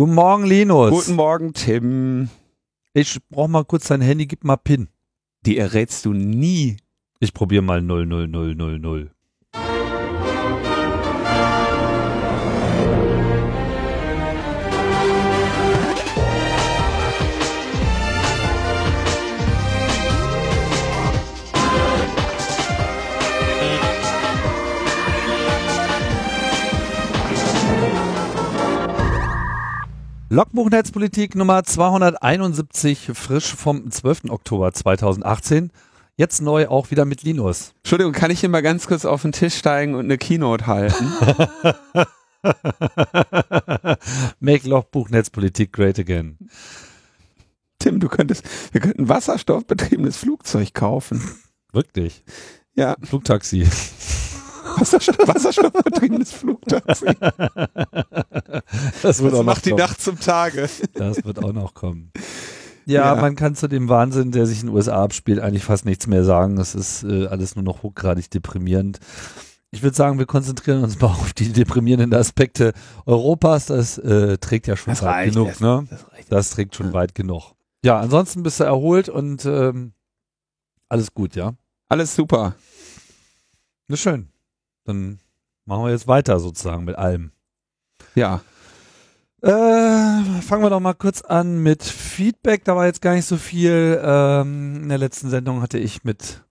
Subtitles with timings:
[0.00, 0.90] Guten Morgen, Linus.
[0.92, 2.30] Guten Morgen, Tim.
[2.94, 4.88] Ich brauch mal kurz dein Handy, gib mal PIN.
[5.44, 6.78] Die errätst du nie.
[7.18, 9.10] Ich probiere mal 00000.
[30.32, 34.26] Logbuch Netzpolitik Nummer 271, frisch vom 12.
[34.28, 35.72] Oktober 2018.
[36.14, 37.72] Jetzt neu auch wieder mit Linus.
[37.78, 41.12] Entschuldigung, kann ich hier mal ganz kurz auf den Tisch steigen und eine Keynote halten?
[44.38, 46.38] Make Logbuch Netzpolitik great again.
[47.80, 51.20] Tim, du könntest, wir könnten ein wasserstoffbetriebenes Flugzeug kaufen.
[51.72, 52.22] Wirklich?
[52.76, 52.94] Ja.
[53.02, 53.66] Flugtaxi.
[54.78, 57.06] Wasserstoff, wasserstoffbetriebenes Flugtaxi.
[59.02, 59.88] Das, wird Das auch macht die noch kommen.
[59.88, 60.68] Nacht zum Tage.
[60.94, 62.12] Das wird auch noch kommen.
[62.86, 63.20] Ja, Ja.
[63.20, 66.24] man kann zu dem Wahnsinn, der sich in den USA abspielt, eigentlich fast nichts mehr
[66.24, 66.58] sagen.
[66.58, 68.98] Es ist äh, alles nur noch hochgradig deprimierend.
[69.70, 72.72] Ich würde sagen, wir konzentrieren uns mal auf die deprimierenden Aspekte
[73.06, 73.66] Europas.
[73.66, 75.86] Das äh, trägt ja schon Das weit reicht genug, ne?
[75.90, 76.32] Das reicht.
[76.32, 77.54] Das trägt schon weit genug.
[77.84, 79.92] Ja, ansonsten bist du erholt und ähm,
[80.88, 81.54] alles gut, ja?
[81.88, 82.56] Alles super.
[83.88, 84.28] Na schön.
[84.84, 85.20] Dann
[85.64, 87.32] machen wir jetzt weiter sozusagen mit allem.
[88.14, 88.42] Ja.
[89.42, 92.64] Äh, fangen wir doch mal kurz an mit Feedback.
[92.64, 94.00] Da war jetzt gar nicht so viel.
[94.02, 96.42] Ähm, in der letzten Sendung hatte ich mit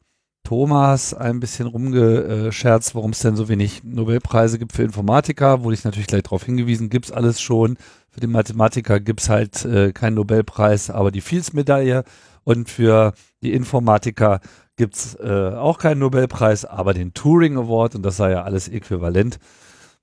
[0.43, 5.63] Thomas ein bisschen rumgescherzt, warum es denn so wenig Nobelpreise gibt für Informatiker.
[5.63, 7.77] Wurde ich natürlich gleich darauf hingewiesen, gibt's alles schon.
[8.09, 12.03] Für den Mathematiker gibt's halt äh, keinen Nobelpreis, aber die Fields-Medaille.
[12.43, 14.39] Und für die Informatiker
[14.79, 17.93] gibt's äh, auch keinen Nobelpreis, aber den Turing Award.
[17.93, 19.37] Und das sei ja alles äquivalent.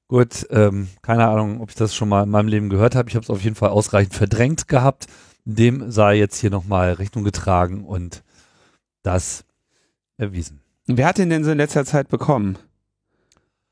[0.06, 3.08] Gut, ähm, keine Ahnung, ob ich das schon mal in meinem Leben gehört habe.
[3.08, 5.06] Ich habe es auf jeden Fall ausreichend verdrängt gehabt.
[5.44, 8.22] Dem sei jetzt hier nochmal Rechnung getragen und
[9.02, 9.44] das
[10.16, 10.60] erwiesen.
[10.86, 12.56] Wer hat den denn so in letzter Zeit bekommen?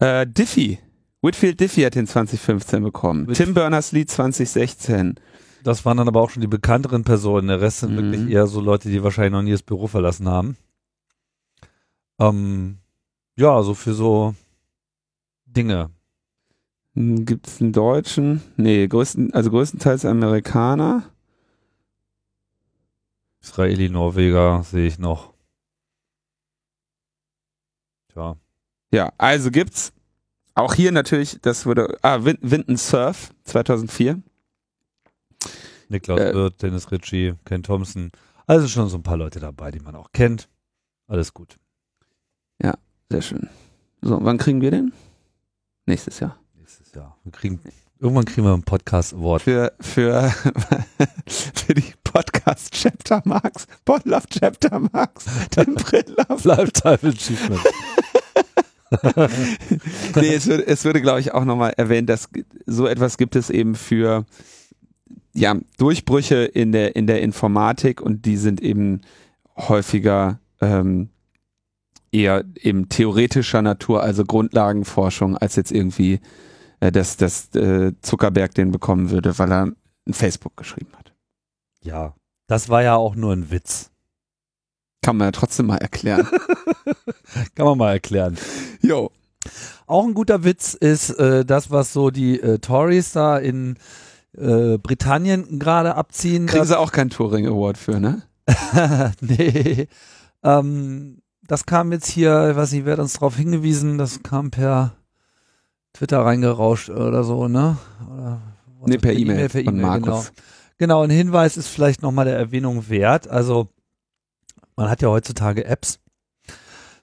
[0.01, 0.79] Äh, Diffie.
[1.23, 3.29] Whitfield Diffie hat den 2015 bekommen.
[3.29, 5.15] Whit- Tim Berners-Lee 2016.
[5.63, 7.49] Das waren dann aber auch schon die bekannteren Personen.
[7.49, 7.97] Der Rest sind Mhm.
[7.97, 10.57] wirklich eher so Leute, die wahrscheinlich noch nie das Büro verlassen haben.
[12.19, 12.79] Ähm,
[13.37, 14.35] ja, so für so
[15.47, 15.91] Dinge.
[16.95, 18.43] Hm, Gibt's einen Deutschen?
[18.57, 21.11] Nee, größten, also größtenteils Amerikaner.
[23.41, 25.35] Israeli, Norweger sehe ich noch.
[28.13, 28.37] Tja.
[28.93, 29.93] Ja, also gibt's
[30.55, 34.23] auch hier natürlich, das wurde, ah, Win Winton Surf 2004.
[35.89, 38.13] Niklas Äh, Wirth, Dennis Ritchie, Ken Thompson.
[38.47, 40.49] Also schon so ein paar Leute dabei, die man auch kennt.
[41.09, 41.57] Alles gut.
[43.15, 43.49] Sehr schön.
[44.03, 44.93] So, wann kriegen wir den?
[45.87, 46.37] Nächstes Jahr.
[46.59, 47.17] Nächstes Jahr.
[47.23, 47.61] Wir kriegen,
[48.01, 49.43] irgendwann kriegen wir einen Podcast Award.
[49.43, 50.35] Für, für,
[51.29, 55.27] für die Podcast Chapter Marks, of Chapter Marks,
[55.57, 56.43] den Brillenlauf.
[56.43, 57.61] Lifetime Achievement.
[60.17, 62.29] nee, es würde, es würde glaube ich, auch nochmal erwähnt, dass
[62.67, 64.27] so etwas gibt es eben für
[65.35, 69.03] ja, Durchbrüche in der, in der Informatik und die sind eben
[69.57, 71.11] häufiger ähm,
[72.15, 76.21] eher eben theoretischer Natur, also Grundlagenforschung, als jetzt irgendwie,
[76.81, 79.73] äh, dass, dass äh, Zuckerberg den bekommen würde, weil er
[80.07, 81.13] ein Facebook geschrieben hat.
[81.83, 82.15] Ja,
[82.47, 83.91] das war ja auch nur ein Witz.
[85.03, 86.27] Kann man ja trotzdem mal erklären.
[87.55, 88.39] Kann man mal erklären.
[88.81, 89.11] Jo.
[89.87, 93.77] Auch ein guter Witz ist äh, das, was so die äh, Tories da in
[94.37, 96.47] äh, Britannien gerade abziehen.
[96.47, 98.23] Kriegen sie auch keinen Turing Award für, ne?
[99.21, 99.89] nee.
[100.43, 104.51] Ähm, das kam jetzt hier, ich weiß nicht, wer hat uns darauf hingewiesen, das kam
[104.51, 104.95] per
[105.93, 107.77] Twitter reingerauscht oder so, ne?
[108.13, 108.41] Oder,
[108.87, 110.25] Nee, per E-Mail per von E-Mail, genau.
[110.77, 113.29] Genau, ein Hinweis ist vielleicht nochmal der Erwähnung wert.
[113.29, 113.69] Also,
[114.77, 116.01] man hat ja heutzutage Apps.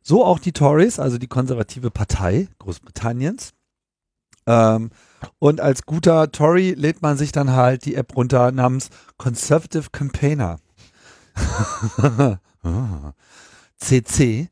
[0.03, 3.53] So auch die Tories, also die konservative Partei Großbritanniens.
[4.46, 4.90] Ähm,
[5.40, 10.58] und als guter Tory lädt man sich dann halt die App runter namens Conservative Campaigner.
[12.64, 13.14] Ah.
[13.82, 14.50] CC.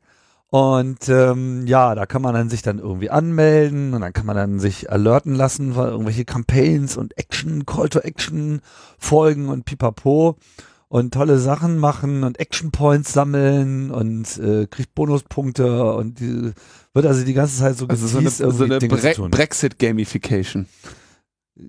[0.50, 4.34] Und ähm, ja, da kann man dann sich dann irgendwie anmelden und dann kann man
[4.34, 8.60] dann sich alerten lassen, weil irgendwelche Campaigns und Action, Call to Action
[8.98, 10.36] folgen und pipapo
[10.88, 16.50] und tolle Sachen machen und Action Points sammeln und äh, kriegt Bonuspunkte und die,
[16.94, 19.30] wird also die ganze Zeit so Also so eine, so eine Bre tun.
[19.30, 20.66] Brexit-Gamification.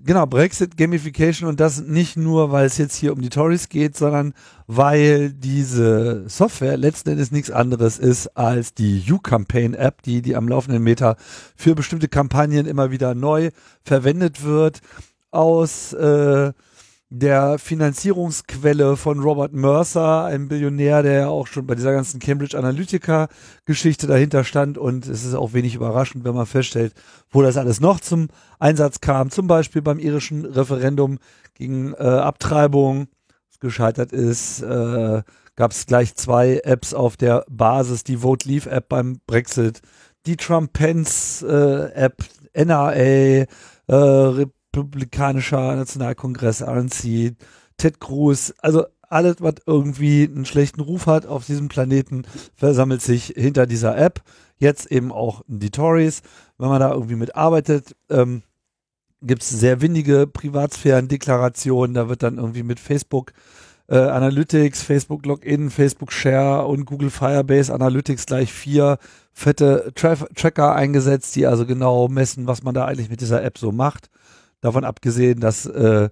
[0.04, 3.94] Genau, Brexit Gamification und das nicht nur, weil es jetzt hier um die Tories geht,
[3.96, 4.32] sondern
[4.66, 10.82] weil diese Software letzten Endes nichts anderes ist als die U-Campaign-App, die, die am laufenden
[10.82, 11.16] Meter
[11.56, 13.50] für bestimmte Kampagnen immer wieder neu
[13.84, 14.80] verwendet wird.
[15.30, 16.52] aus äh,
[17.14, 22.56] der Finanzierungsquelle von Robert Mercer, einem Billionär, der ja auch schon bei dieser ganzen Cambridge
[22.56, 24.78] Analytica-Geschichte dahinter stand.
[24.78, 26.94] Und es ist auch wenig überraschend, wenn man feststellt,
[27.30, 28.28] wo das alles noch zum
[28.58, 29.30] Einsatz kam.
[29.30, 31.18] Zum Beispiel beim irischen Referendum
[31.54, 33.08] gegen äh, Abtreibung,
[33.50, 34.62] das gescheitert ist.
[34.62, 35.22] Äh,
[35.54, 39.82] Gab es gleich zwei Apps auf der Basis, die Vote Leave App beim Brexit,
[40.24, 42.24] die Trump-Pence-App,
[42.54, 43.46] NRA, äh,
[44.74, 47.36] Republikanischer Nationalkongress, RNC,
[47.76, 52.24] Ted Cruz, also alles, was irgendwie einen schlechten Ruf hat auf diesem Planeten,
[52.54, 54.22] versammelt sich hinter dieser App.
[54.56, 56.22] Jetzt eben auch die Tories.
[56.56, 58.42] Wenn man da irgendwie mitarbeitet, ähm,
[59.20, 61.94] gibt es sehr windige Privatsphären-Deklarationen.
[61.94, 63.32] Da wird dann irgendwie mit Facebook
[63.88, 68.98] äh, Analytics, Facebook Login, Facebook Share und Google Firebase Analytics gleich vier
[69.34, 73.58] fette Tra Tracker eingesetzt, die also genau messen, was man da eigentlich mit dieser App
[73.58, 74.08] so macht.
[74.62, 76.08] Davon abgesehen, dass äh,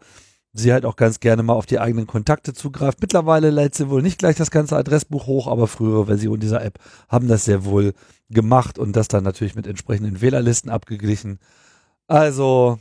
[0.52, 3.00] sie halt auch ganz gerne mal auf die eigenen Kontakte zugreift.
[3.00, 6.79] Mittlerweile lädt sie wohl nicht gleich das ganze Adressbuch hoch, aber frühere Versionen dieser App
[7.08, 7.94] haben das sehr wohl
[8.29, 11.38] gemacht und das dann natürlich mit entsprechenden Wählerlisten abgeglichen.
[12.08, 12.81] Also,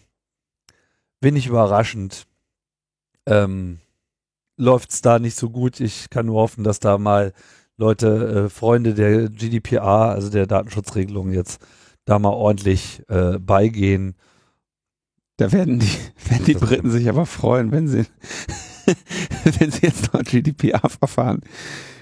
[1.22, 2.26] wenig überraschend.
[3.28, 3.80] Ähm,
[4.58, 5.80] läuft es da nicht so gut.
[5.80, 7.34] Ich kann nur hoffen, dass da mal
[7.78, 11.62] Leute, äh, Freunde der GDPR, also der Datenschutzregelung jetzt
[12.06, 14.16] da mal ordentlich äh, beigehen
[15.40, 15.88] da werden die,
[16.30, 18.06] werden die Briten sich aber freuen, wenn sie,
[19.60, 21.42] wenn sie jetzt noch GDPR-Verfahren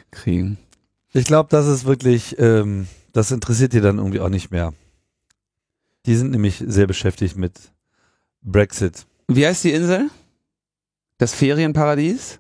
[0.10, 0.58] kriegen.
[1.14, 4.74] Ich glaube, das ist wirklich, ähm, das interessiert die dann irgendwie auch nicht mehr.
[6.08, 7.54] Die sind nämlich sehr beschäftigt mit
[8.42, 9.06] Brexit.
[9.28, 10.10] Wie heißt die Insel?
[11.20, 12.40] Das Ferienparadies?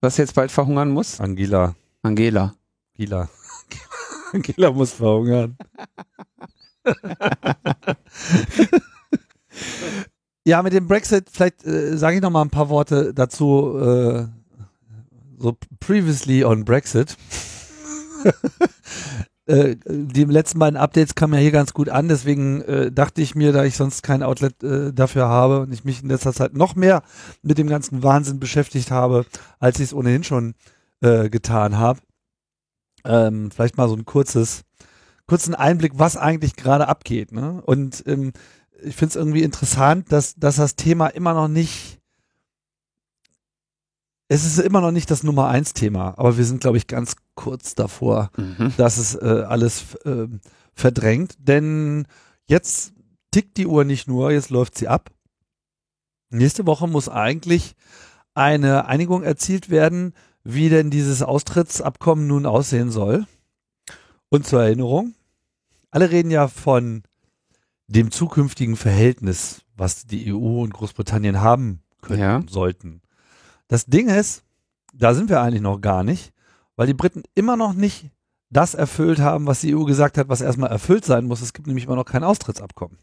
[0.00, 1.20] Was jetzt bald verhungern muss?
[1.20, 1.74] Angela.
[2.02, 2.54] Angela.
[2.96, 3.28] Angela.
[4.32, 5.58] Angela muss verhungern.
[10.46, 13.78] Ja, mit dem Brexit, vielleicht äh, sage ich noch mal ein paar Worte dazu.
[13.78, 14.26] Äh,
[15.38, 17.16] so previously on Brexit.
[19.46, 23.34] äh, die letzten beiden Updates kamen ja hier ganz gut an, deswegen äh, dachte ich
[23.34, 26.54] mir, da ich sonst kein Outlet äh, dafür habe und ich mich in letzter Zeit
[26.54, 27.02] noch mehr
[27.42, 29.24] mit dem ganzen Wahnsinn beschäftigt habe,
[29.58, 30.54] als ich es ohnehin schon
[31.00, 32.00] äh, getan habe.
[33.04, 34.62] Ähm, vielleicht mal so ein kurzes,
[35.26, 37.32] kurzen Einblick, was eigentlich gerade abgeht.
[37.32, 37.62] Ne?
[37.64, 38.32] Und ähm,
[38.82, 42.00] ich finde es irgendwie interessant, dass, dass das Thema immer noch nicht,
[44.28, 47.16] es ist immer noch nicht das Nummer eins Thema, aber wir sind, glaube ich, ganz
[47.34, 48.72] kurz davor, mhm.
[48.76, 50.28] dass es äh, alles äh,
[50.72, 51.34] verdrängt.
[51.38, 52.06] Denn
[52.46, 52.92] jetzt
[53.30, 55.10] tickt die Uhr nicht nur, jetzt läuft sie ab.
[56.30, 57.74] Nächste Woche muss eigentlich
[58.34, 63.26] eine Einigung erzielt werden, wie denn dieses Austrittsabkommen nun aussehen soll.
[64.28, 65.14] Und zur Erinnerung,
[65.90, 67.02] alle reden ja von
[67.90, 72.42] dem zukünftigen Verhältnis, was die EU und Großbritannien haben können ja.
[72.48, 73.02] sollten.
[73.68, 74.44] Das Ding ist,
[74.94, 76.32] da sind wir eigentlich noch gar nicht,
[76.76, 78.10] weil die Briten immer noch nicht
[78.48, 81.40] das erfüllt haben, was die EU gesagt hat, was erstmal erfüllt sein muss.
[81.40, 82.98] Es gibt nämlich immer noch kein Austrittsabkommen.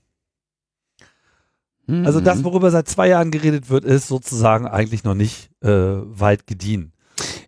[1.88, 2.06] Mhm.
[2.06, 6.48] Also das, worüber seit zwei Jahren geredet wird, ist sozusagen eigentlich noch nicht äh, weit
[6.48, 6.94] gediehen.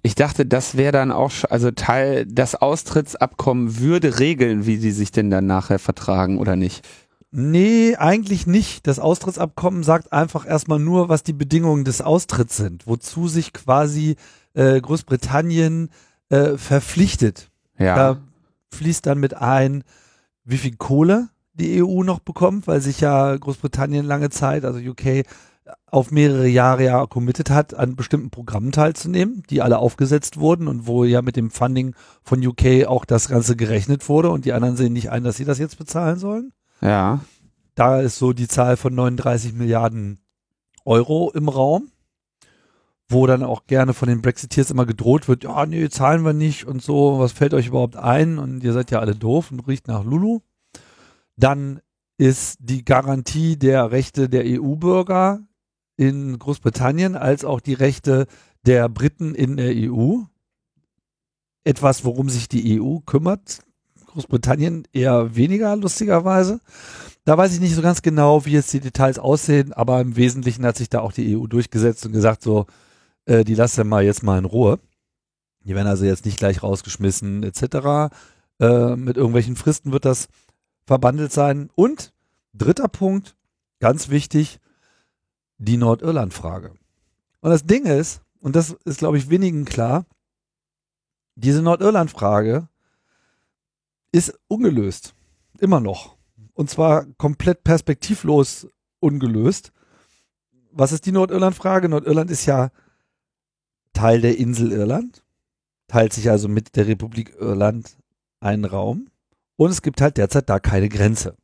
[0.01, 5.11] Ich dachte, das wäre dann auch, also Teil, das Austrittsabkommen würde regeln, wie sie sich
[5.11, 6.87] denn dann nachher vertragen oder nicht.
[7.31, 8.87] Nee, eigentlich nicht.
[8.87, 14.15] Das Austrittsabkommen sagt einfach erstmal nur, was die Bedingungen des Austritts sind, wozu sich quasi
[14.53, 15.89] äh, Großbritannien
[16.29, 17.51] äh, verpflichtet.
[17.77, 17.95] Ja.
[17.95, 18.17] Da
[18.73, 19.83] fließt dann mit ein,
[20.43, 25.25] wie viel Kohle die EU noch bekommt, weil sich ja Großbritannien lange Zeit, also UK,
[25.85, 30.87] auf mehrere Jahre ja committed hat, an bestimmten Programmen teilzunehmen, die alle aufgesetzt wurden und
[30.87, 34.77] wo ja mit dem Funding von UK auch das Ganze gerechnet wurde und die anderen
[34.77, 36.53] sehen nicht ein, dass sie das jetzt bezahlen sollen.
[36.81, 37.21] Ja.
[37.75, 40.19] Da ist so die Zahl von 39 Milliarden
[40.85, 41.91] Euro im Raum,
[43.07, 46.65] wo dann auch gerne von den Brexiteers immer gedroht wird, ja, nee, zahlen wir nicht
[46.65, 49.87] und so, was fällt euch überhaupt ein und ihr seid ja alle doof und riecht
[49.87, 50.39] nach Lulu.
[51.37, 51.79] Dann
[52.17, 55.39] ist die Garantie der Rechte der EU-Bürger
[55.95, 58.27] in Großbritannien als auch die Rechte
[58.65, 60.23] der Briten in der EU
[61.63, 63.59] etwas, worum sich die EU kümmert.
[64.09, 66.59] Großbritannien eher weniger, lustigerweise.
[67.25, 70.65] Da weiß ich nicht so ganz genau, wie jetzt die Details aussehen, aber im Wesentlichen
[70.65, 72.65] hat sich da auch die EU durchgesetzt und gesagt, so,
[73.25, 74.79] äh, die lassen wir jetzt mal in Ruhe.
[75.63, 78.11] Die werden also jetzt nicht gleich rausgeschmissen, etc.
[78.59, 80.27] Äh, mit irgendwelchen Fristen wird das
[80.87, 81.69] verbandelt sein.
[81.75, 82.13] Und
[82.53, 83.35] dritter Punkt,
[83.79, 84.59] ganz wichtig,
[85.59, 86.71] die Nordirland-Frage.
[87.41, 90.05] Und das Ding ist, und das ist, glaube ich, wenigen klar,
[91.35, 92.68] diese Nordirland-Frage
[94.11, 95.13] ist ungelöst.
[95.59, 96.17] Immer noch.
[96.53, 98.67] Und zwar komplett perspektivlos
[98.99, 99.71] ungelöst.
[100.71, 101.89] was ist die Nordirland-Frage?
[101.89, 102.69] Nordirland ist ja
[103.93, 105.23] Teil der Insel Irland,
[105.87, 107.97] teilt sich also mit der Republik Irland
[108.39, 109.09] einen Raum
[109.55, 111.35] und es gibt halt derzeit da keine Grenze.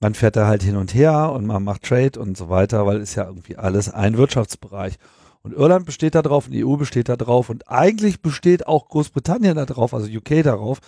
[0.00, 3.00] Man fährt da halt hin und her und man macht Trade und so weiter, weil
[3.00, 4.98] ist ja irgendwie alles ein Wirtschaftsbereich.
[5.42, 8.88] Und Irland besteht da drauf und die EU besteht da drauf und eigentlich besteht auch
[8.88, 10.80] Großbritannien da drauf, also UK darauf,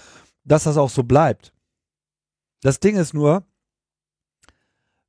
[0.46, 1.52] dass das auch so bleibt.
[2.62, 3.44] Das Ding ist nur,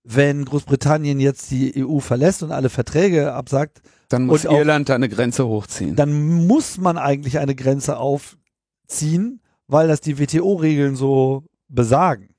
[0.04, 4.90] wenn Großbritannien jetzt die EU verlässt und alle Verträge absagt, dann muss Und auch- Irland
[4.90, 5.96] da eine Grenze hochziehen.
[5.96, 12.34] dann muss man eigentlich eine Grenze aufziehen, weil das die WTO-Regeln so besagen.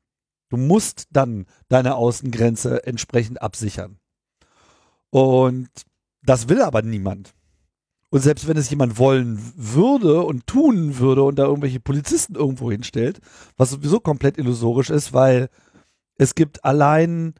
[0.48, 3.98] Du musst dann deine Außengrenze entsprechend absichern.
[5.10, 5.68] Und
[6.22, 7.34] das will aber niemand.
[8.10, 12.70] Und selbst wenn es jemand wollen würde und tun würde und da irgendwelche Polizisten irgendwo
[12.70, 13.20] hinstellt,
[13.56, 15.50] was sowieso komplett illusorisch ist, weil
[16.16, 17.34] es gibt allein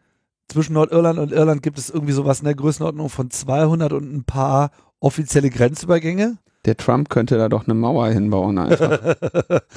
[0.49, 4.25] zwischen Nordirland und Irland gibt es irgendwie sowas in der Größenordnung von 200 und ein
[4.25, 4.71] paar
[5.01, 6.39] offizielle Grenzübergänge.
[6.65, 9.17] Der Trump könnte da doch eine Mauer hinbauen einfach.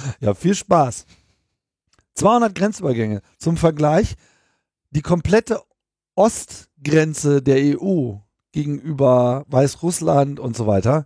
[0.20, 1.06] ja, viel Spaß.
[2.16, 3.22] 200 Grenzübergänge.
[3.38, 4.16] Zum Vergleich,
[4.90, 5.62] die komplette
[6.16, 8.16] Ostgrenze der EU
[8.52, 11.06] gegenüber Weißrussland und so weiter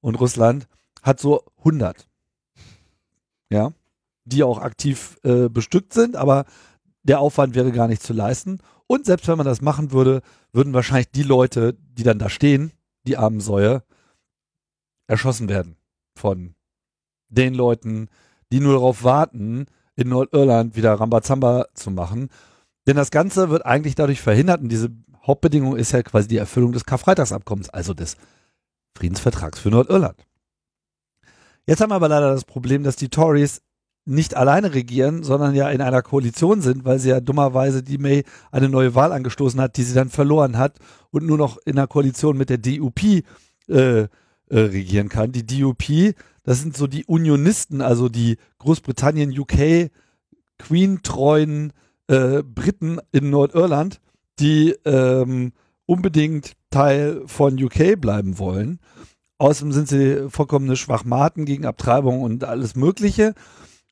[0.00, 0.68] und Russland
[1.02, 2.08] hat so 100.
[3.50, 3.72] Ja,
[4.24, 6.44] die auch aktiv äh, bestückt sind, aber
[7.02, 8.60] der Aufwand wäre gar nicht zu leisten.
[8.86, 10.22] Und selbst wenn man das machen würde,
[10.52, 12.72] würden wahrscheinlich die Leute, die dann da stehen,
[13.06, 13.82] die armen Säue,
[15.06, 15.76] erschossen werden
[16.14, 16.54] von
[17.28, 18.08] den Leuten,
[18.52, 22.28] die nur darauf warten, in Nordirland wieder Rambazamba zu machen.
[22.86, 24.90] Denn das Ganze wird eigentlich dadurch verhindert und diese
[25.26, 28.16] Hauptbedingung ist ja quasi die Erfüllung des Karfreitagsabkommens, also des
[28.96, 30.26] Friedensvertrags für Nordirland.
[31.66, 33.62] Jetzt haben wir aber leider das Problem, dass die Tories
[34.04, 38.24] nicht alleine regieren, sondern ja in einer Koalition sind, weil sie ja dummerweise die May
[38.50, 40.78] eine neue Wahl angestoßen hat, die sie dann verloren hat
[41.10, 43.22] und nur noch in einer Koalition mit der DUP äh,
[43.68, 44.08] äh,
[44.50, 45.30] regieren kann.
[45.30, 49.90] Die DUP, das sind so die Unionisten, also die Großbritannien, UK,
[50.58, 51.72] Queen-treuen
[52.08, 54.00] äh, Briten in Nordirland,
[54.42, 55.52] die ähm,
[55.86, 58.80] unbedingt Teil von UK bleiben wollen.
[59.38, 63.34] Außerdem sind sie vollkommene Schwachmaten gegen Abtreibung und alles Mögliche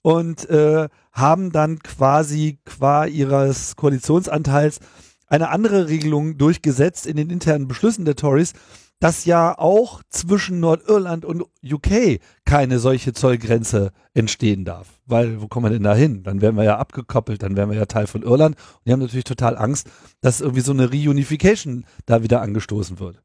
[0.02, 4.80] und äh, haben dann quasi qua ihres Koalitionsanteils
[5.26, 8.52] eine andere Regelung durchgesetzt in den internen Beschlüssen der Tories,
[9.00, 15.00] dass ja auch zwischen Nordirland und UK keine solche Zollgrenze entstehen darf.
[15.06, 16.22] Weil, wo kommen wir denn da hin?
[16.22, 18.56] Dann wären wir ja abgekoppelt, dann wären wir ja Teil von Irland.
[18.56, 19.88] Und die haben natürlich total Angst,
[20.20, 23.22] dass irgendwie so eine Reunification da wieder angestoßen wird.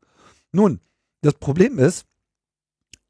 [0.53, 0.79] Nun,
[1.21, 2.05] das Problem ist,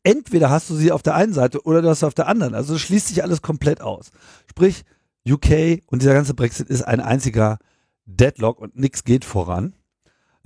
[0.02, 2.56] entweder hast du sie auf der einen Seite oder du hast sie auf der anderen.
[2.56, 4.10] Also schließt sich alles komplett aus.
[4.50, 4.84] Sprich,
[5.28, 7.60] UK und dieser ganze Brexit ist ein einziger
[8.06, 9.76] Deadlock und nichts geht voran.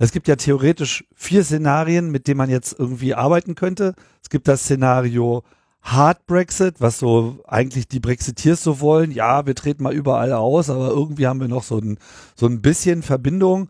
[0.00, 3.94] Es gibt ja theoretisch vier Szenarien, mit denen man jetzt irgendwie arbeiten könnte.
[4.22, 5.42] Es gibt das Szenario
[5.82, 9.10] Hard Brexit, was so eigentlich die Brexiteers so wollen.
[9.10, 11.98] Ja, wir treten mal überall aus, aber irgendwie haben wir noch so ein,
[12.34, 13.68] so ein bisschen Verbindung.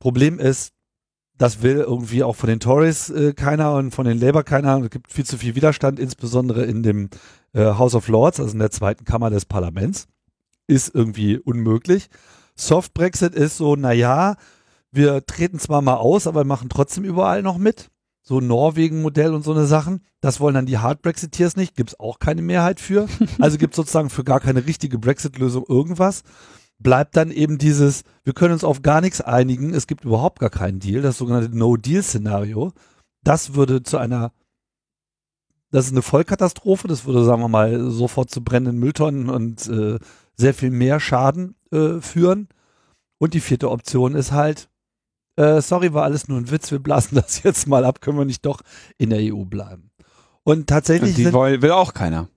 [0.00, 0.72] Problem ist,
[1.38, 4.82] das will irgendwie auch von den Tories äh, keiner und von den Labour keiner.
[4.82, 7.08] Es gibt viel zu viel Widerstand, insbesondere in dem
[7.52, 10.08] äh, House of Lords, also in der zweiten Kammer des Parlaments.
[10.66, 12.08] Ist irgendwie unmöglich.
[12.56, 14.34] Soft Brexit ist so, na ja,
[14.92, 17.90] wir treten zwar mal aus, aber machen trotzdem überall noch mit.
[18.22, 20.04] So Norwegen-Modell und so eine Sachen.
[20.20, 21.74] Das wollen dann die Hard Brexiteers nicht.
[21.74, 23.08] Gibt's auch keine Mehrheit für.
[23.40, 26.22] Also gibt's sozusagen für gar keine richtige Brexit-Lösung irgendwas.
[26.78, 29.74] Bleibt dann eben dieses, wir können uns auf gar nichts einigen.
[29.74, 31.02] Es gibt überhaupt gar keinen Deal.
[31.02, 32.72] Das sogenannte No-Deal-Szenario.
[33.24, 34.32] Das würde zu einer,
[35.70, 36.86] das ist eine Vollkatastrophe.
[36.86, 39.98] Das würde, sagen wir mal, sofort zu brennenden Mülltonnen und äh,
[40.36, 42.48] sehr viel mehr Schaden äh, führen.
[43.18, 44.68] Und die vierte Option ist halt,
[45.36, 48.24] äh, sorry, war alles nur ein Witz, wir blasen das jetzt mal ab, können wir
[48.24, 48.60] nicht doch
[48.98, 49.90] in der EU bleiben.
[50.44, 52.28] Und tatsächlich Und die sind, will, will auch keiner.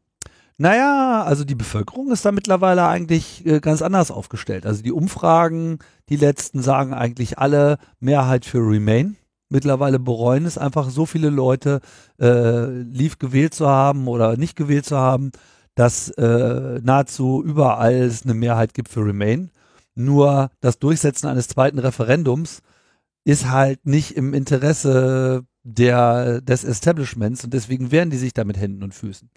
[0.57, 4.65] naja, also die Bevölkerung ist da mittlerweile eigentlich äh, ganz anders aufgestellt.
[4.65, 9.17] Also die Umfragen, die letzten sagen eigentlich alle Mehrheit für Remain.
[9.49, 11.79] Mittlerweile bereuen es einfach so viele Leute,
[12.19, 15.31] äh, Leave gewählt zu haben oder nicht gewählt zu haben,
[15.75, 19.51] dass äh, nahezu überall es eine Mehrheit gibt für Remain.
[19.93, 22.61] Nur das Durchsetzen eines zweiten Referendums
[23.25, 28.57] ist halt nicht im Interesse der, des Establishments und deswegen wehren die sich da mit
[28.57, 29.29] Händen und Füßen.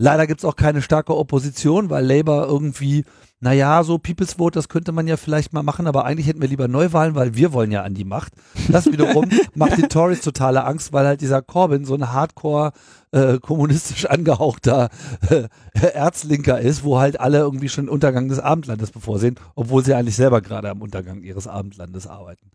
[0.00, 3.04] Leider gibt's auch keine starke Opposition, weil Labour irgendwie,
[3.40, 6.48] naja, so People's Vote, das könnte man ja vielleicht mal machen, aber eigentlich hätten wir
[6.48, 8.32] lieber Neuwahlen, weil wir wollen ja an die Macht.
[8.68, 12.70] Das wiederum macht die Tories totale Angst, weil halt dieser Corbyn so ein Hardcore
[13.10, 14.88] äh, kommunistisch angehauchter
[15.28, 19.94] äh, Erzlinker ist, wo halt alle irgendwie schon den Untergang des Abendlandes bevorsehen, obwohl sie
[19.94, 22.52] eigentlich selber gerade am Untergang ihres Abendlandes arbeiten.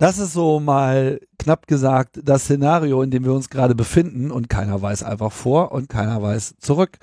[0.00, 4.48] Das ist so mal knapp gesagt das Szenario, in dem wir uns gerade befinden und
[4.48, 6.96] keiner weiß einfach vor und keiner weiß zurück.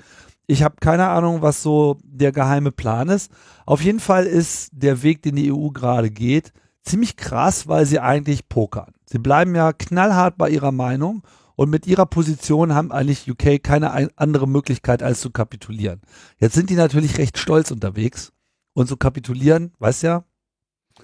[0.48, 3.30] Ich habe keine Ahnung, was so der geheime Plan ist.
[3.66, 6.52] Auf jeden Fall ist der Weg, den die EU gerade geht,
[6.82, 8.92] ziemlich krass, weil sie eigentlich pokern.
[9.06, 11.22] Sie bleiben ja knallhart bei ihrer Meinung
[11.54, 16.00] und mit ihrer Position haben eigentlich UK keine andere Möglichkeit als zu kapitulieren.
[16.40, 18.32] Jetzt sind die natürlich recht stolz unterwegs
[18.72, 20.24] und zu kapitulieren, weiß ja,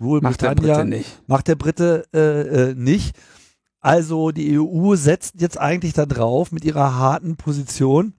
[0.00, 1.22] macht der Brite nicht.
[1.26, 3.16] Macht der Brite äh, äh, nicht.
[3.80, 8.14] Also die EU setzt jetzt eigentlich da drauf mit ihrer harten Position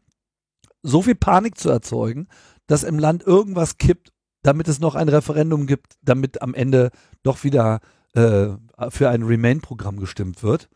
[0.84, 2.28] so viel Panik zu erzeugen,
[2.68, 4.12] dass im Land irgendwas kippt,
[4.44, 6.92] damit es noch ein Referendum gibt, damit am Ende
[7.24, 7.80] doch wieder
[8.14, 8.50] äh,
[8.90, 10.70] für ein Remain-Programm gestimmt wird,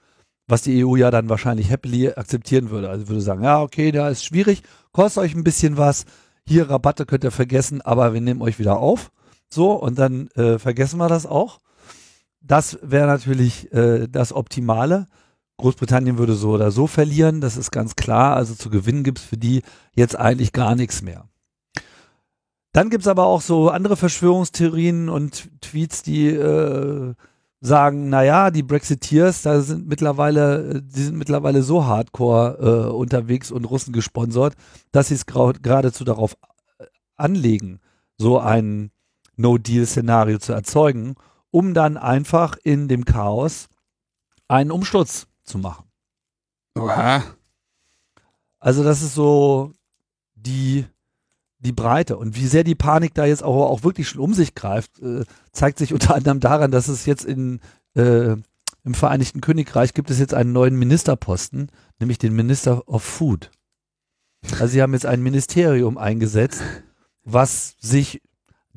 [0.47, 2.89] was die EU ja dann wahrscheinlich happily akzeptieren würde.
[2.89, 6.05] Also würde sagen, ja, okay, da ist schwierig, kostet euch ein bisschen was,
[6.47, 9.11] hier Rabatte könnt ihr vergessen, aber wir nehmen euch wieder auf.
[9.49, 11.59] So, und dann äh, vergessen wir das auch.
[12.41, 15.07] Das wäre natürlich äh, das Optimale.
[15.57, 18.35] Großbritannien würde so oder so verlieren, das ist ganz klar.
[18.35, 19.61] Also zu gewinnen gibt es für die
[19.93, 21.25] jetzt eigentlich gar nichts mehr.
[22.71, 27.13] Dann gibt es aber auch so andere Verschwörungstheorien und Tweets, die äh,
[27.61, 33.65] sagen, naja, die Brexiteers, da sind mittlerweile, die sind mittlerweile so hardcore äh, unterwegs und
[33.65, 34.53] Russen gesponsert,
[34.91, 36.37] dass sie es geradezu darauf
[36.77, 36.85] äh,
[37.17, 37.79] anlegen,
[38.17, 38.91] so ein
[39.39, 41.15] No-Deal-Szenario zu erzeugen,
[41.49, 43.67] um dann einfach in dem Chaos
[44.47, 45.85] einen Umsturz zu machen.
[46.77, 47.23] Oha.
[48.59, 49.73] Also das ist so
[50.35, 50.85] die,
[51.59, 52.17] die Breite.
[52.17, 55.23] Und wie sehr die Panik da jetzt auch, auch wirklich schon um sich greift, äh,
[55.51, 57.61] zeigt sich unter anderem daran, dass es jetzt in,
[57.95, 58.35] äh,
[58.83, 63.51] im Vereinigten Königreich gibt es jetzt einen neuen Ministerposten, nämlich den Minister of Food.
[64.53, 66.61] Also sie haben jetzt ein Ministerium eingesetzt,
[67.23, 68.21] was sich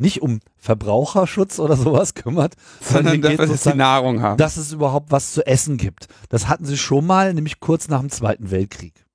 [0.02, 4.37] nicht um Verbraucherschutz oder sowas kümmert, sondern dafür, dass sie Nahrung haben.
[4.37, 6.09] Dass es überhaupt was zu essen gibt.
[6.28, 9.07] Das hatten sie schon mal, nämlich kurz nach dem Zweiten Weltkrieg.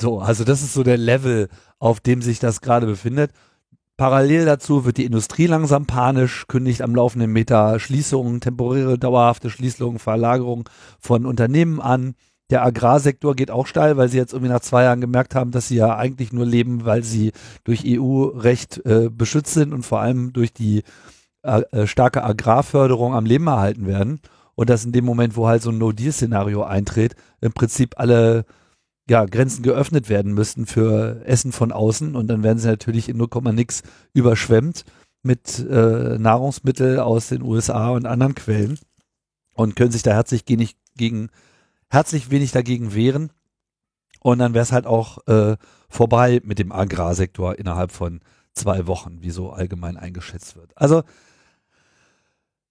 [0.00, 3.30] So, also das ist so der Level, auf dem sich das gerade befindet.
[3.96, 9.98] Parallel dazu wird die Industrie langsam panisch, kündigt am laufenden Meter Schließungen, temporäre, dauerhafte Schließungen,
[9.98, 12.14] Verlagerung von Unternehmen an.
[12.50, 15.68] Der Agrarsektor geht auch steil, weil sie jetzt irgendwie nach zwei Jahren gemerkt haben, dass
[15.68, 17.32] sie ja eigentlich nur leben, weil sie
[17.64, 20.84] durch EU-Recht äh, beschützt sind und vor allem durch die
[21.42, 24.20] äh, äh, starke Agrarförderung am Leben erhalten werden.
[24.54, 28.46] Und dass in dem Moment, wo halt so ein No-Deal-Szenario eintritt, im Prinzip alle
[29.08, 33.16] ja, Grenzen geöffnet werden müssten für Essen von außen und dann werden sie natürlich in
[33.16, 33.82] 0, nix
[34.12, 34.84] überschwemmt
[35.22, 38.78] mit äh, Nahrungsmittel aus den USA und anderen Quellen
[39.54, 41.28] und können sich da herzlich gegen
[41.88, 43.32] herzlich wenig dagegen wehren.
[44.20, 45.56] Und dann wäre es halt auch äh,
[45.88, 48.20] vorbei mit dem Agrarsektor innerhalb von
[48.54, 50.72] zwei Wochen, wie so allgemein eingeschätzt wird.
[50.74, 51.02] Also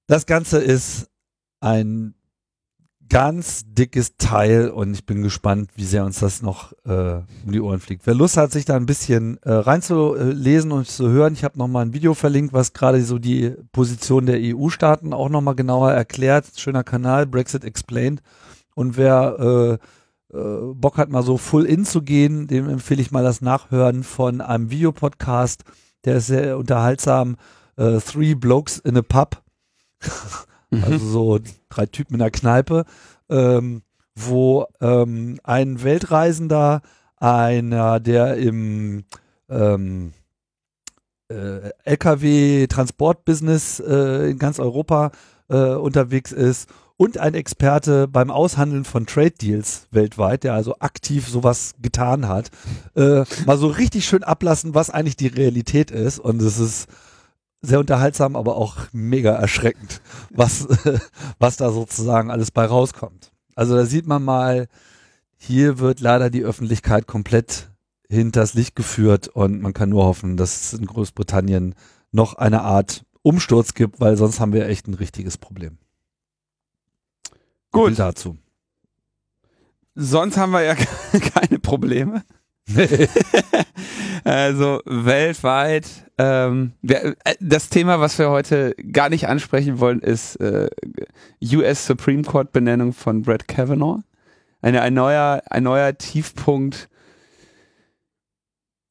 [0.07, 1.09] das Ganze ist
[1.61, 2.15] ein
[3.09, 7.61] ganz dickes Teil und ich bin gespannt, wie sehr uns das noch äh, um die
[7.61, 8.05] Ohren fliegt.
[8.05, 11.85] Wer Lust hat, sich da ein bisschen äh, reinzulesen und zu hören, ich habe nochmal
[11.85, 16.45] ein Video verlinkt, was gerade so die Position der EU-Staaten auch nochmal genauer erklärt.
[16.57, 18.21] Schöner Kanal, Brexit Explained.
[18.75, 19.79] Und wer
[20.31, 23.41] äh, äh, Bock hat, mal so full in zu gehen, dem empfehle ich mal das
[23.41, 25.63] Nachhören von einem Videopodcast.
[26.03, 27.37] Der ist sehr unterhaltsam.
[27.77, 29.41] Äh, Three Blokes in a Pub.
[30.71, 32.85] also so drei Typen in der Kneipe,
[33.29, 33.81] ähm,
[34.15, 36.81] wo ähm, ein Weltreisender,
[37.17, 39.05] einer, der im
[39.49, 40.13] ähm,
[41.29, 45.11] äh, LKW-Transportbusiness äh, in ganz Europa
[45.49, 51.27] äh, unterwegs ist und ein Experte beim Aushandeln von Trade Deals weltweit, der also aktiv
[51.27, 52.51] sowas getan hat,
[52.95, 56.19] äh, mal so richtig schön ablassen, was eigentlich die Realität ist.
[56.19, 56.87] Und es ist
[57.61, 60.67] sehr unterhaltsam, aber auch mega erschreckend, was,
[61.39, 63.31] was da sozusagen alles bei rauskommt.
[63.55, 64.67] Also da sieht man mal,
[65.37, 67.69] hier wird leider die Öffentlichkeit komplett
[68.07, 71.75] hinters Licht geführt und man kann nur hoffen, dass es in Großbritannien
[72.11, 75.79] noch eine Art Umsturz gibt, weil sonst haben wir echt ein richtiges Problem.
[77.75, 77.99] Gut.
[77.99, 78.37] dazu.
[79.95, 80.75] Sonst haben wir ja
[81.35, 82.23] keine Probleme.
[84.23, 85.87] also weltweit.
[86.17, 90.69] Ähm, äh, das Thema, was wir heute gar nicht ansprechen wollen, ist äh,
[91.53, 94.01] US Supreme Court Benennung von Brett Kavanaugh.
[94.61, 96.89] Eine, ein, neuer, ein neuer Tiefpunkt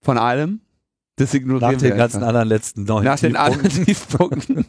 [0.00, 0.60] von allem.
[1.16, 4.66] Das ignorieren Nach den ganzen anderen letzten neun Nach den anderen Tiefpunkten.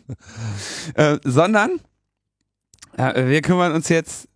[0.96, 1.80] äh, sondern
[2.98, 4.28] wir kümmern uns jetzt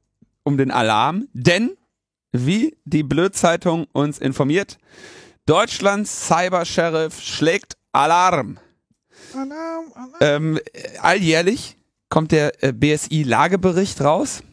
[0.44, 1.72] um den Alarm, denn
[2.32, 4.78] wie die Blödzeitung uns informiert,
[5.46, 8.60] Deutschlands Cyber-Sheriff schlägt Alarm.
[9.34, 10.14] Alarm, Alarm.
[10.22, 10.60] Ähm,
[11.02, 11.78] alljährlich
[12.10, 14.44] kommt der äh, BSI-Lagebericht raus.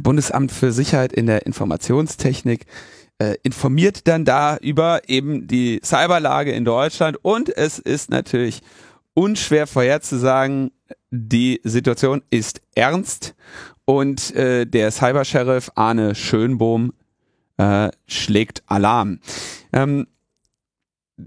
[0.00, 2.66] Bundesamt für Sicherheit in der Informationstechnik
[3.18, 8.62] äh, informiert dann da über eben die Cyberlage in Deutschland und es ist natürlich
[9.14, 10.72] unschwer vorherzusagen,
[11.10, 13.34] die Situation ist ernst
[13.84, 16.92] und äh, der Cybersheriff Arne Schönbohm
[17.56, 19.20] äh, schlägt Alarm.
[19.72, 20.06] Ähm,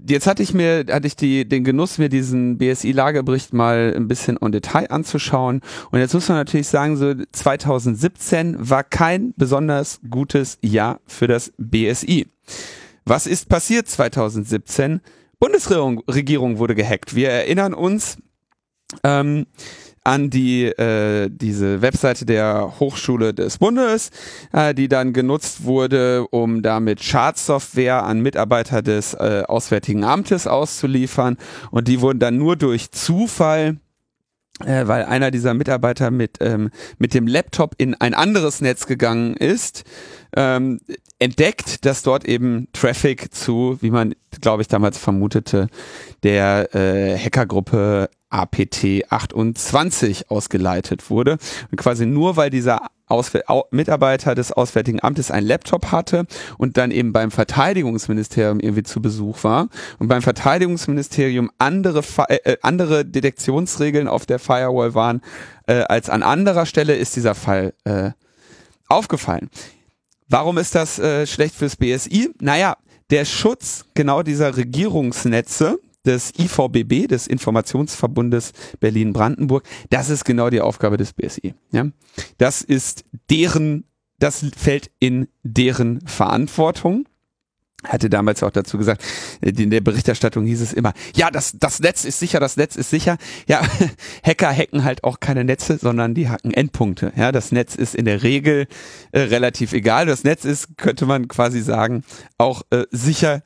[0.08, 4.36] jetzt hatte ich mir, hatte ich die, den Genuss, mir diesen BSI-Lagebericht mal ein bisschen
[4.40, 5.60] en Detail anzuschauen.
[5.90, 11.52] Und jetzt muss man natürlich sagen, so 2017 war kein besonders gutes Jahr für das
[11.58, 12.26] BSI.
[13.04, 15.00] Was ist passiert 2017?
[15.38, 17.14] Bundesregierung wurde gehackt.
[17.14, 18.18] Wir erinnern uns,
[19.02, 19.46] ähm,
[20.06, 24.10] an die äh, diese Webseite der Hochschule des Bundes,
[24.52, 31.36] äh, die dann genutzt wurde, um damit Schadsoftware an Mitarbeiter des äh, Auswärtigen Amtes auszuliefern.
[31.72, 33.78] Und die wurden dann nur durch Zufall
[34.64, 39.34] äh, weil einer dieser Mitarbeiter mit, ähm, mit dem Laptop in ein anderes Netz gegangen
[39.34, 39.84] ist,
[40.34, 40.80] ähm,
[41.18, 45.66] entdeckt, dass dort eben Traffic zu, wie man, glaube ich, damals vermutete,
[46.22, 51.38] der äh, Hackergruppe APT 28 ausgeleitet wurde.
[51.70, 56.26] Und quasi nur weil dieser Auswär Mitarbeiter des Auswärtigen Amtes ein Laptop hatte
[56.58, 59.68] und dann eben beim Verteidigungsministerium irgendwie zu Besuch war
[59.98, 65.22] und beim Verteidigungsministerium andere, äh, äh, andere Detektionsregeln auf der Firewall waren
[65.68, 68.10] äh, als an anderer Stelle, ist dieser Fall äh,
[68.88, 69.50] aufgefallen.
[70.28, 72.30] Warum ist das äh, schlecht fürs BSI?
[72.40, 72.76] Naja,
[73.10, 80.96] der Schutz genau dieser Regierungsnetze des IVBB, des Informationsverbundes Berlin-Brandenburg, das ist genau die Aufgabe
[80.96, 81.54] des BSI.
[81.72, 81.86] Ja?
[82.38, 83.84] Das ist deren,
[84.18, 87.06] das fällt in deren Verantwortung
[87.88, 89.02] hatte damals auch dazu gesagt,
[89.40, 92.90] in der Berichterstattung hieß es immer, ja, das, das Netz ist sicher, das Netz ist
[92.90, 93.16] sicher.
[93.46, 93.60] Ja,
[94.24, 97.12] Hacker hacken halt auch keine Netze, sondern die hacken Endpunkte.
[97.16, 98.66] Ja, das Netz ist in der Regel
[99.12, 100.06] äh, relativ egal.
[100.06, 102.02] Das Netz ist, könnte man quasi sagen,
[102.38, 103.42] auch äh, sicher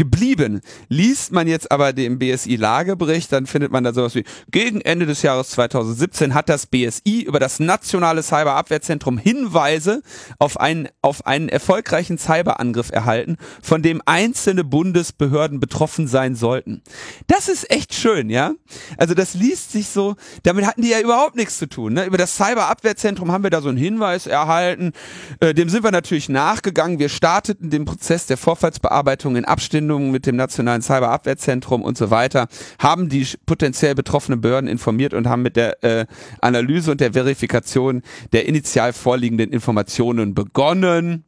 [0.00, 0.62] geblieben.
[0.88, 5.20] Liest man jetzt aber den BSI-Lagebericht, dann findet man da sowas wie, gegen Ende des
[5.20, 10.00] Jahres 2017 hat das BSI über das nationale Cyberabwehrzentrum Hinweise
[10.38, 16.80] auf einen, auf einen erfolgreichen Cyberangriff erhalten, von dem einzelne Bundesbehörden betroffen sein sollten.
[17.26, 18.52] Das ist echt schön, ja?
[18.96, 21.92] Also das liest sich so, damit hatten die ja überhaupt nichts zu tun.
[21.92, 22.06] Ne?
[22.06, 24.92] Über das Cyberabwehrzentrum haben wir da so einen Hinweis erhalten,
[25.40, 26.98] äh, dem sind wir natürlich nachgegangen.
[26.98, 32.10] Wir starteten den Prozess der Vorfallsbearbeitung in Abstimmung Verbindungen mit dem Nationalen Cyberabwehrzentrum und so
[32.10, 32.48] weiter,
[32.78, 36.06] haben die potenziell betroffenen Behörden informiert und haben mit der äh,
[36.40, 41.24] Analyse und der Verifikation der initial vorliegenden Informationen begonnen.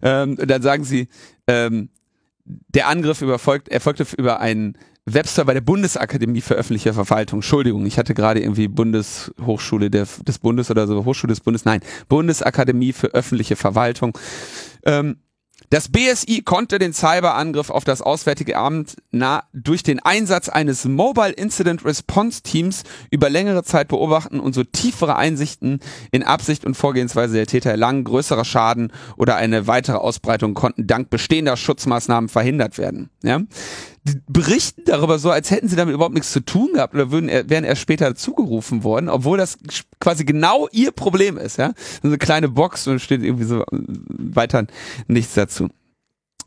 [0.00, 1.08] Ähm, und dann sagen sie,
[1.46, 1.90] ähm,
[2.44, 7.38] der Angriff überfolgt, erfolgte über einen Webserver der Bundesakademie für öffentliche Verwaltung.
[7.38, 11.64] Entschuldigung, ich hatte gerade irgendwie Bundeshochschule der, des Bundes oder so, Hochschule des Bundes.
[11.64, 14.16] Nein, Bundesakademie für öffentliche Verwaltung.
[14.84, 15.16] Ähm,
[15.72, 21.30] das BSI konnte den Cyberangriff auf das Auswärtige Amt na, durch den Einsatz eines Mobile
[21.30, 27.36] Incident Response Teams über längere Zeit beobachten und so tiefere Einsichten in Absicht und Vorgehensweise
[27.36, 28.04] der Täter erlangen.
[28.04, 33.08] Größerer Schaden oder eine weitere Ausbreitung konnten dank bestehender Schutzmaßnahmen verhindert werden.
[33.22, 33.40] Ja?
[34.04, 37.28] Die berichten darüber so, als hätten sie damit überhaupt nichts zu tun gehabt oder würden,
[37.28, 39.58] wären erst später zugerufen worden, obwohl das
[40.00, 41.72] quasi genau ihr Problem ist, ja.
[42.02, 44.66] So eine kleine Box und steht irgendwie so äh, weiter
[45.06, 45.68] nichts dazu.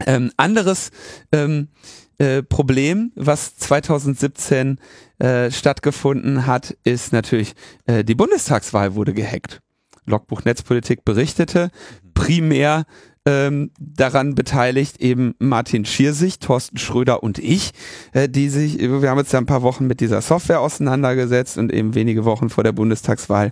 [0.05, 0.91] Ähm, anderes
[1.31, 1.69] ähm,
[2.17, 4.79] äh, Problem, was 2017
[5.19, 7.53] äh, stattgefunden hat, ist natürlich,
[7.85, 9.61] äh, die Bundestagswahl wurde gehackt.
[10.05, 11.71] Logbuch Netzpolitik berichtete
[12.13, 12.85] primär
[13.25, 17.71] ähm, daran beteiligt, eben Martin Schiersich, Thorsten Schröder und ich,
[18.13, 21.73] äh, die sich, wir haben uns ja ein paar Wochen mit dieser Software auseinandergesetzt und
[21.73, 23.51] eben wenige Wochen vor der Bundestagswahl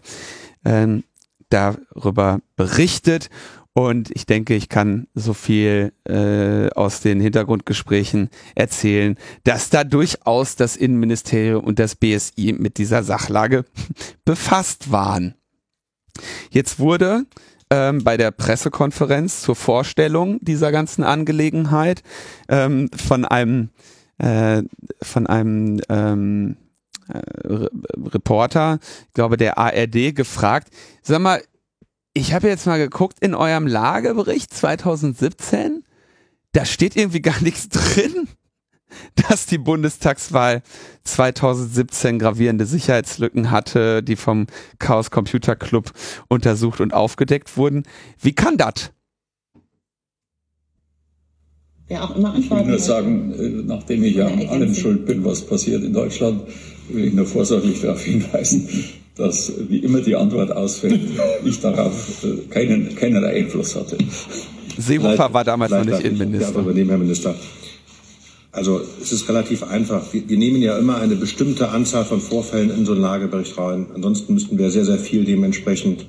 [0.64, 1.04] ähm,
[1.50, 3.30] darüber berichtet.
[3.76, 10.56] Und ich denke, ich kann so viel äh, aus den Hintergrundgesprächen erzählen, dass da durchaus
[10.56, 13.66] das Innenministerium und das BSI mit dieser Sachlage
[14.26, 15.34] befasst waren.
[16.52, 17.26] Jetzt wurde
[17.74, 22.04] ähm, bei der Pressekonferenz zur Vorstellung dieser ganzen Angelegenheit
[22.48, 23.70] ähm, von einem
[24.20, 24.62] äh,
[25.02, 26.58] von einem ähm,
[27.12, 27.20] äh,
[27.98, 30.70] Reporter, ich glaube der ARD, gefragt,
[31.02, 31.42] sag mal,
[32.14, 35.84] ich habe jetzt mal geguckt in eurem Lagebericht 2017,
[36.52, 38.28] da steht irgendwie gar nichts drin
[39.30, 40.62] dass die Bundestagswahl
[41.04, 44.48] 2017 gravierende Sicherheitslücken hatte, die vom
[44.80, 45.92] Chaos Computer Club
[46.28, 47.84] untersucht und aufgedeckt wurden.
[48.20, 48.92] Wie kann das?
[51.88, 55.24] Wer auch immer Ich will nur sagen, äh, nachdem ich ja an allem schuld bin,
[55.26, 56.44] was passiert in Deutschland,
[56.90, 58.68] will ich nur vorsorglich darauf hinweisen,
[59.16, 61.02] dass wie immer die Antwort ausfällt,
[61.46, 63.98] ich darauf äh, keinen, keinerlei Einfluss hatte.
[64.78, 66.56] Seehofer war damals noch nicht Innenminister.
[66.56, 67.36] Ja, übernehmen, Herr Minister.
[68.54, 70.14] Also es ist relativ einfach.
[70.14, 73.88] Wir, wir, nehmen ja immer eine bestimmte Anzahl von Vorfällen in so einen Lagebericht rein.
[73.96, 76.06] Ansonsten müssten wir sehr, sehr viel dementsprechend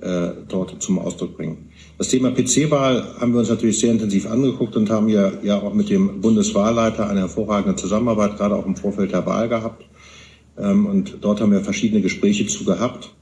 [0.00, 1.70] äh, dort zum Ausdruck bringen.
[1.98, 5.74] Das Thema PC-Wahl haben wir uns natürlich sehr intensiv angeguckt und haben ja, ja auch
[5.74, 9.84] mit dem Bundeswahlleiter eine hervorragende Zusammenarbeit, gerade auch im Vorfeld der Wahl gehabt.
[10.58, 13.14] Ähm, und dort haben wir verschiedene Gespräche zu gehabt.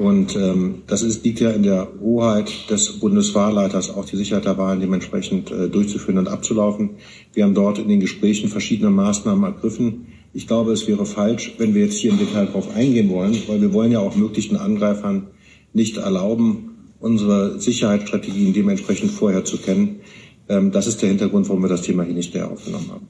[0.00, 4.56] Und ähm, das ist, liegt ja in der Hoheit des Bundeswahlleiters, auch die Sicherheit der
[4.56, 6.92] Wahlen dementsprechend äh, durchzuführen und abzulaufen.
[7.34, 10.06] Wir haben dort in den Gesprächen verschiedene Maßnahmen ergriffen.
[10.32, 13.60] Ich glaube, es wäre falsch, wenn wir jetzt hier im Detail darauf eingehen wollen, weil
[13.60, 15.26] wir wollen ja auch möglichen Angreifern
[15.74, 20.00] nicht erlauben, unsere Sicherheitsstrategien dementsprechend vorher zu kennen.
[20.48, 23.06] Ähm, das ist der Hintergrund, warum wir das Thema hier nicht näher aufgenommen haben.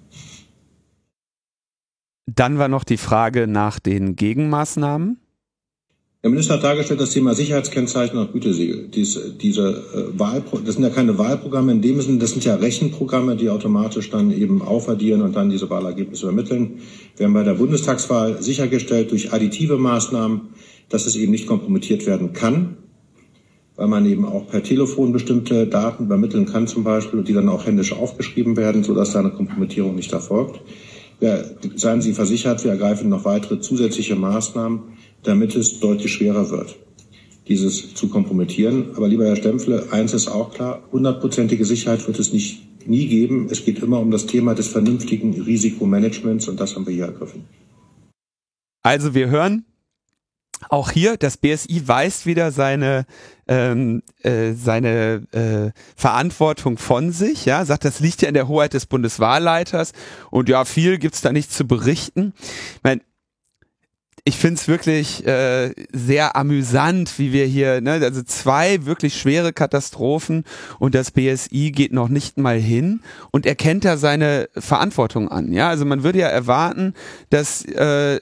[2.27, 5.20] Dann war noch die Frage nach den Gegenmaßnahmen.
[6.23, 8.89] Der Minister hat dargestellt das Thema Sicherheitskennzeichen und Gütesiegel.
[8.89, 12.57] Dies, diese äh, Wahlpro das sind ja keine Wahlprogramme in dem Sinne, das sind ja
[12.57, 16.81] Rechenprogramme, die automatisch dann eben aufaddieren und dann diese Wahlergebnisse übermitteln.
[17.17, 20.51] Wir haben bei der Bundestagswahl sichergestellt durch additive Maßnahmen,
[20.91, 22.77] dass es eben nicht kompromittiert werden kann,
[23.77, 27.49] weil man eben auch per Telefon bestimmte Daten übermitteln kann zum Beispiel und die dann
[27.49, 30.61] auch händisch aufgeschrieben werden, sodass da eine Kompromittierung nicht erfolgt.
[31.21, 31.39] Ja,
[31.77, 36.77] seien Sie versichert, wir ergreifen noch weitere zusätzliche Maßnahmen damit es deutlich schwerer wird,
[37.49, 38.95] dieses zu kompromittieren.
[38.97, 43.49] Aber lieber Herr Stempfle, eins ist auch klar, hundertprozentige Sicherheit wird es nicht, nie geben.
[43.51, 47.45] Es geht immer um das Thema des vernünftigen Risikomanagements und das haben wir hier ergriffen.
[48.83, 49.67] Also wir hören,
[50.69, 53.07] auch hier, das BSI weist wieder seine
[53.49, 58.75] ähm, äh, seine äh, Verantwortung von sich, ja, sagt, das liegt ja in der Hoheit
[58.75, 59.93] des Bundeswahlleiters
[60.31, 62.33] und ja, viel gibt's da nicht zu berichten.
[62.39, 63.01] Ich meine,
[64.25, 69.53] ich finde es wirklich äh, sehr amüsant, wie wir hier, ne, also zwei wirklich schwere
[69.53, 70.45] Katastrophen
[70.79, 75.53] und das BSI geht noch nicht mal hin und erkennt da seine Verantwortung an.
[75.53, 76.95] Ja, also man würde ja erwarten,
[77.31, 78.21] dass, äh,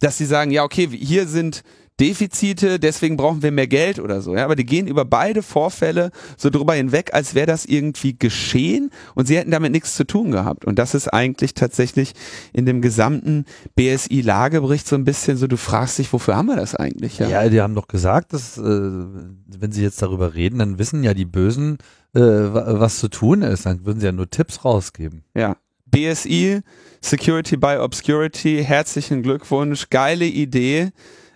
[0.00, 1.62] dass sie sagen, ja, okay, hier sind
[2.00, 4.34] Defizite, deswegen brauchen wir mehr Geld oder so.
[4.34, 8.90] Ja, aber die gehen über beide Vorfälle so drüber hinweg, als wäre das irgendwie geschehen
[9.14, 10.64] und sie hätten damit nichts zu tun gehabt.
[10.64, 12.14] Und das ist eigentlich tatsächlich
[12.52, 13.44] in dem gesamten
[13.76, 17.18] BSI-Lagebericht so ein bisschen so, du fragst dich, wofür haben wir das eigentlich?
[17.18, 21.04] Ja, ja die haben doch gesagt, dass, äh, wenn sie jetzt darüber reden, dann wissen
[21.04, 21.78] ja die Bösen,
[22.14, 23.66] äh, was zu tun ist.
[23.66, 25.22] Dann würden sie ja nur Tipps rausgeben.
[25.36, 25.56] Ja.
[25.86, 26.60] BSI,
[27.00, 30.90] Security by Obscurity, herzlichen Glückwunsch, geile Idee.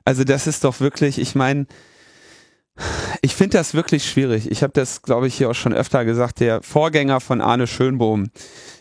[0.08, 1.66] Also das ist doch wirklich, ich meine,
[3.20, 4.50] ich finde das wirklich schwierig.
[4.50, 6.40] Ich habe das, glaube ich, hier auch schon öfter gesagt.
[6.40, 8.30] Der Vorgänger von Arne Schönbohm,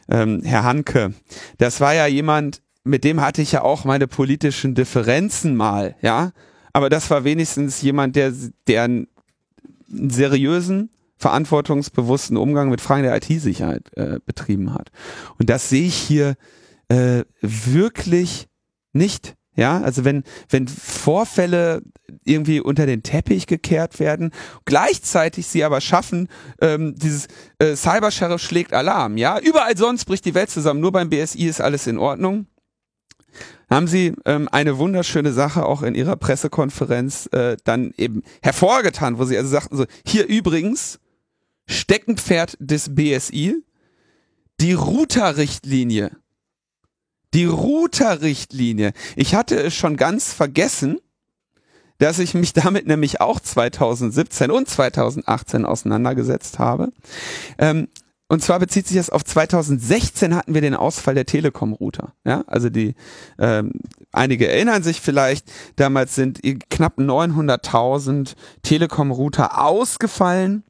[0.07, 1.13] ähm, Herr Hanke,
[1.57, 6.31] das war ja jemand, mit dem hatte ich ja auch meine politischen Differenzen mal, ja.
[6.71, 8.31] Aber das war wenigstens jemand, der,
[8.67, 9.07] der einen
[9.89, 14.91] seriösen, verantwortungsbewussten Umgang mit Fragen der IT-Sicherheit äh, betrieben hat.
[15.37, 16.35] Und das sehe ich hier
[16.87, 18.47] äh, wirklich
[18.93, 19.36] nicht.
[19.57, 21.81] Ja, also wenn, wenn Vorfälle
[22.23, 24.31] irgendwie unter den Teppich gekehrt werden,
[24.65, 26.29] gleichzeitig sie aber schaffen,
[26.61, 31.09] ähm, dieses äh, Cyber-Sheriff schlägt Alarm, ja, überall sonst bricht die Welt zusammen, nur beim
[31.09, 32.45] BSI ist alles in Ordnung.
[33.67, 39.25] Haben Sie ähm, eine wunderschöne Sache auch in Ihrer Pressekonferenz äh, dann eben hervorgetan, wo
[39.25, 40.99] Sie also sagten so, hier übrigens
[41.67, 43.55] Steckenpferd des BSI,
[44.61, 46.11] die Router-Richtlinie
[47.37, 48.93] die Router-Richtlinie.
[49.15, 50.97] Ich hatte es schon ganz vergessen,
[51.99, 56.91] dass ich mich damit nämlich auch 2017 und 2018 auseinandergesetzt habe.
[57.59, 57.89] Ähm,
[58.27, 62.13] und zwar bezieht sich das auf 2016 hatten wir den Ausfall der Telekom-Router.
[62.25, 62.95] Ja, also die
[63.37, 63.71] ähm,
[64.11, 65.49] einige erinnern sich vielleicht.
[65.75, 70.63] Damals sind knapp 900.000 Telekom-Router ausgefallen,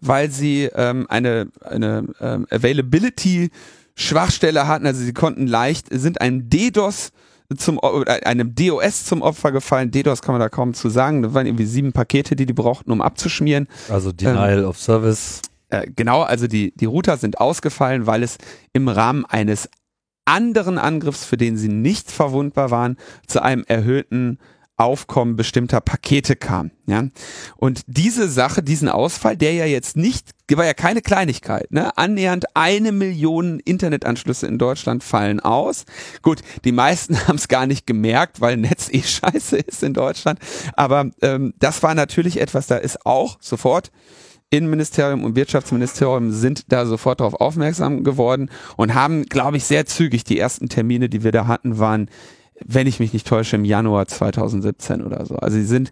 [0.00, 3.50] weil sie ähm, eine eine ähm, Availability
[3.98, 7.10] Schwachstelle hatten, also sie konnten leicht, sind einem DDoS
[7.56, 9.90] zum einem DOS zum Opfer gefallen.
[9.90, 11.22] DDoS kann man da kaum zu sagen.
[11.22, 13.68] Das waren irgendwie sieben Pakete, die die brauchten, um abzuschmieren.
[13.88, 15.40] Also Denial ähm, of Service.
[15.70, 18.36] Äh, genau, also die, die Router sind ausgefallen, weil es
[18.74, 19.70] im Rahmen eines
[20.26, 24.38] anderen Angriffs, für den sie nicht verwundbar waren, zu einem erhöhten
[24.78, 26.70] Aufkommen bestimmter Pakete kam.
[26.86, 27.04] Ja?
[27.56, 31.96] Und diese Sache, diesen Ausfall, der ja jetzt nicht, war ja keine Kleinigkeit, ne?
[31.98, 35.84] annähernd eine Million Internetanschlüsse in Deutschland fallen aus.
[36.22, 40.38] Gut, die meisten haben es gar nicht gemerkt, weil Netz eh scheiße ist in Deutschland.
[40.74, 43.90] Aber ähm, das war natürlich etwas, da ist auch sofort
[44.50, 50.24] Innenministerium und Wirtschaftsministerium sind da sofort darauf aufmerksam geworden und haben, glaube ich, sehr zügig
[50.24, 52.08] die ersten Termine, die wir da hatten, waren
[52.64, 55.36] wenn ich mich nicht täusche, im Januar 2017 oder so.
[55.36, 55.90] Also sie sind,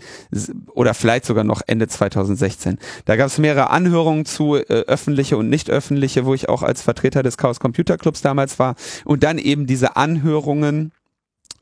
[0.72, 2.78] oder vielleicht sogar noch Ende 2016.
[3.04, 6.82] Da gab es mehrere Anhörungen zu, äh, öffentliche und nicht öffentliche, wo ich auch als
[6.82, 8.74] Vertreter des Chaos Computer Clubs damals war.
[9.04, 10.92] Und dann eben diese Anhörungen,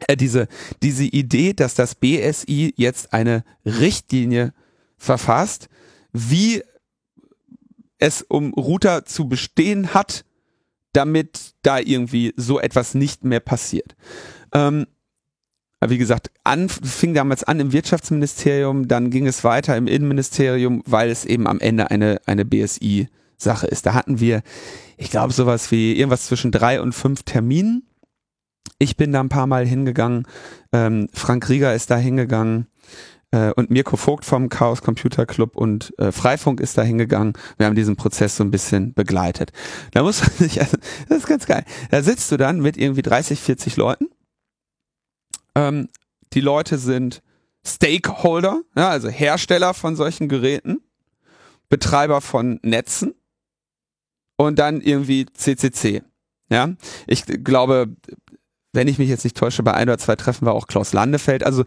[0.06, 0.48] äh, diese,
[0.82, 4.52] diese Idee, dass das BSI jetzt eine Richtlinie
[4.96, 5.68] verfasst,
[6.12, 6.62] wie
[7.98, 10.24] es um Router zu bestehen hat,
[10.92, 13.96] damit da irgendwie so etwas nicht mehr passiert.
[14.54, 14.86] Ähm,
[15.86, 21.10] wie gesagt, an, fing damals an im Wirtschaftsministerium, dann ging es weiter im Innenministerium, weil
[21.10, 23.84] es eben am Ende eine, eine BSI-Sache ist.
[23.84, 24.42] Da hatten wir,
[24.96, 27.86] ich glaube, sowas wie irgendwas zwischen drei und fünf Terminen.
[28.78, 30.26] Ich bin da ein paar Mal hingegangen,
[30.72, 32.66] ähm, Frank Rieger ist da hingegangen,
[33.34, 37.34] äh, und Mirko Vogt vom Chaos Computer Club und äh, Freifunk ist da hingegangen.
[37.56, 39.52] Wir haben diesen Prozess so ein bisschen begleitet.
[39.92, 40.76] Da muss man sich, also,
[41.08, 41.64] das ist ganz geil.
[41.90, 44.06] Da sitzt du dann mit irgendwie 30, 40 Leuten.
[45.54, 45.88] Ähm,
[46.32, 47.22] die Leute sind
[47.66, 50.82] Stakeholder, ja, also Hersteller von solchen Geräten,
[51.68, 53.14] Betreiber von Netzen
[54.36, 56.02] und dann irgendwie CCC.
[56.50, 56.74] Ja,
[57.06, 57.96] ich glaube,
[58.72, 61.44] wenn ich mich jetzt nicht täusche, bei ein oder zwei Treffen war auch Klaus Landefeld.
[61.44, 61.64] Also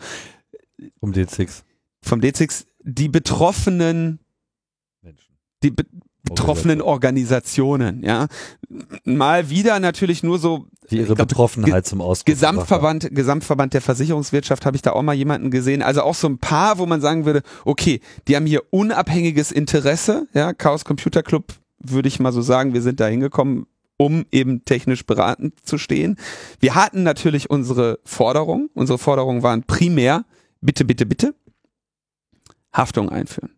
[0.99, 1.63] um D6.
[2.03, 4.19] Vom D6, die betroffenen
[5.01, 5.35] Menschen.
[5.63, 5.73] Die
[6.29, 8.27] betroffenen Organisationen, ja.
[9.03, 14.65] Mal wieder natürlich nur so die ihre glaub, Betroffenheit zum Ausdruck Gesamtverband, Gesamtverband der Versicherungswirtschaft
[14.65, 15.81] habe ich da auch mal jemanden gesehen.
[15.81, 20.27] Also auch so ein paar, wo man sagen würde, okay, die haben hier unabhängiges Interesse,
[20.33, 24.63] ja, Chaos Computer Club würde ich mal so sagen, wir sind da hingekommen, um eben
[24.65, 26.17] technisch beratend zu stehen.
[26.59, 28.69] Wir hatten natürlich unsere Forderungen.
[28.73, 30.25] Unsere Forderungen waren primär,
[30.61, 31.35] bitte, bitte, bitte,
[32.73, 33.51] Haftung einführen.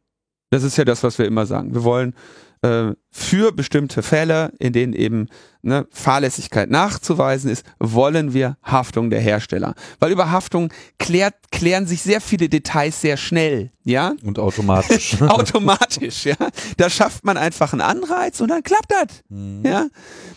[0.50, 1.74] Das ist ja das, was wir immer sagen.
[1.74, 2.16] Wir wollen
[2.62, 5.28] äh, für bestimmte Fälle, in denen eben
[5.62, 9.76] ne, Fahrlässigkeit nachzuweisen ist, wollen wir Haftung der Hersteller.
[10.00, 14.14] Weil über Haftung klärt, klären sich sehr viele Details sehr schnell, ja?
[14.24, 15.22] Und automatisch.
[15.22, 16.36] automatisch, ja.
[16.78, 19.64] Da schafft man einfach einen Anreiz und dann klappt das, mhm.
[19.66, 19.88] ja.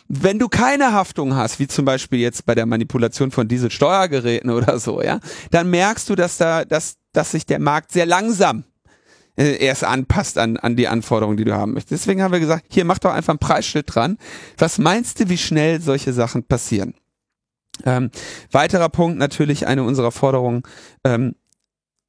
[0.08, 4.78] Wenn du keine Haftung hast, wie zum Beispiel jetzt bei der Manipulation von Dieselsteuergeräten oder
[4.78, 8.64] so, ja, dann merkst du, dass da, dass, dass sich der Markt sehr langsam
[9.36, 12.02] äh, erst anpasst an, an die Anforderungen, die du haben möchtest.
[12.02, 14.18] Deswegen haben wir gesagt, hier mach doch einfach ein Preisschild dran.
[14.58, 16.94] Was meinst du, wie schnell solche Sachen passieren?
[17.84, 18.10] Ähm,
[18.50, 20.62] weiterer Punkt natürlich eine unserer Forderungen,
[21.04, 21.34] ähm,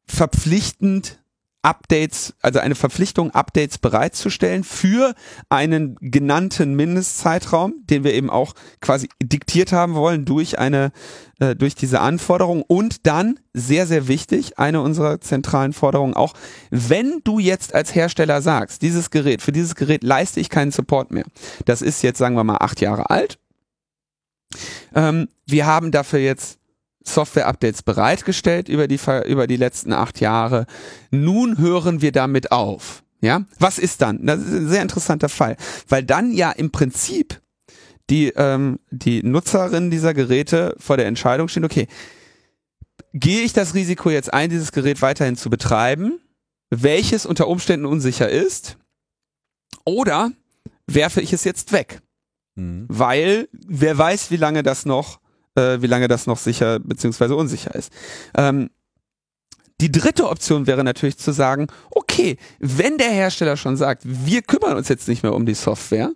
[0.05, 1.22] verpflichtend
[1.63, 5.15] Updates, also eine Verpflichtung, Updates bereitzustellen für
[5.49, 10.91] einen genannten Mindestzeitraum, den wir eben auch quasi diktiert haben wollen durch eine,
[11.39, 16.33] äh, durch diese Anforderung und dann, sehr, sehr wichtig, eine unserer zentralen Forderungen auch,
[16.69, 21.11] wenn du jetzt als Hersteller sagst, dieses Gerät, für dieses Gerät leiste ich keinen Support
[21.11, 21.25] mehr.
[21.65, 23.39] Das ist jetzt, sagen wir mal, acht Jahre alt.
[24.93, 26.59] Ähm, wir haben dafür jetzt
[27.03, 30.65] Software-Updates bereitgestellt über die, über die letzten acht Jahre.
[31.11, 33.03] Nun hören wir damit auf.
[33.21, 34.25] Ja, was ist dann?
[34.25, 35.55] Das ist ein sehr interessanter Fall,
[35.87, 37.41] weil dann ja im Prinzip
[38.09, 41.87] die, ähm, die Nutzerinnen dieser Geräte vor der Entscheidung stehen, okay,
[43.13, 46.19] gehe ich das Risiko jetzt ein, dieses Gerät weiterhin zu betreiben,
[46.69, 48.77] welches unter Umständen unsicher ist,
[49.85, 50.31] oder
[50.87, 52.01] werfe ich es jetzt weg?
[52.55, 52.85] Mhm.
[52.89, 55.19] Weil wer weiß, wie lange das noch
[55.55, 57.33] äh, wie lange das noch sicher bzw.
[57.33, 57.91] unsicher ist.
[58.35, 58.69] Ähm,
[59.81, 64.77] die dritte Option wäre natürlich zu sagen, okay, wenn der Hersteller schon sagt, wir kümmern
[64.77, 66.11] uns jetzt nicht mehr um die Software,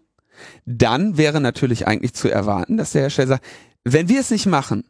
[0.65, 3.45] dann wäre natürlich eigentlich zu erwarten, dass der Hersteller sagt,
[3.83, 4.85] wenn wir es nicht machen,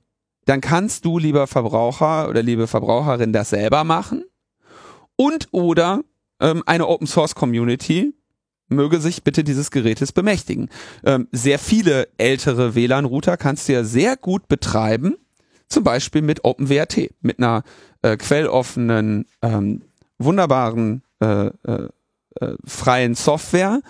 [0.46, 4.24] dann kannst du, lieber Verbraucher oder liebe Verbraucherin, das selber machen
[5.16, 6.02] und oder
[6.40, 8.14] ähm, eine Open Source Community
[8.70, 10.70] möge sich bitte dieses Gerätes bemächtigen.
[11.06, 15.16] Ähm, sehr viele ältere WLAN-Router kannst du ja sehr gut betreiben,
[15.70, 17.64] zum Beispiel mit OpenWRT, mit einer
[18.02, 19.84] äh, quelloffenen, ähm,
[20.18, 21.90] wunderbaren äh, äh,
[22.40, 23.82] äh, freien Software,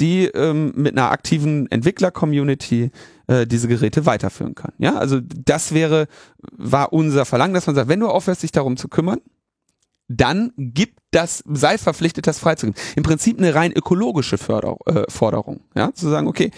[0.00, 2.90] die ähm, mit einer aktiven Entwickler-Community
[3.26, 4.72] äh, diese Geräte weiterführen kann.
[4.78, 6.06] Ja, also das wäre,
[6.52, 9.20] war unser Verlangen, dass man sagt, wenn du aufhörst, dich darum zu kümmern,
[10.08, 12.80] dann gibt das, sei verpflichtet, das freizugeben.
[12.96, 15.60] Im Prinzip eine rein ökologische Förder, äh, Forderung.
[15.74, 16.50] Ja, zu sagen, okay,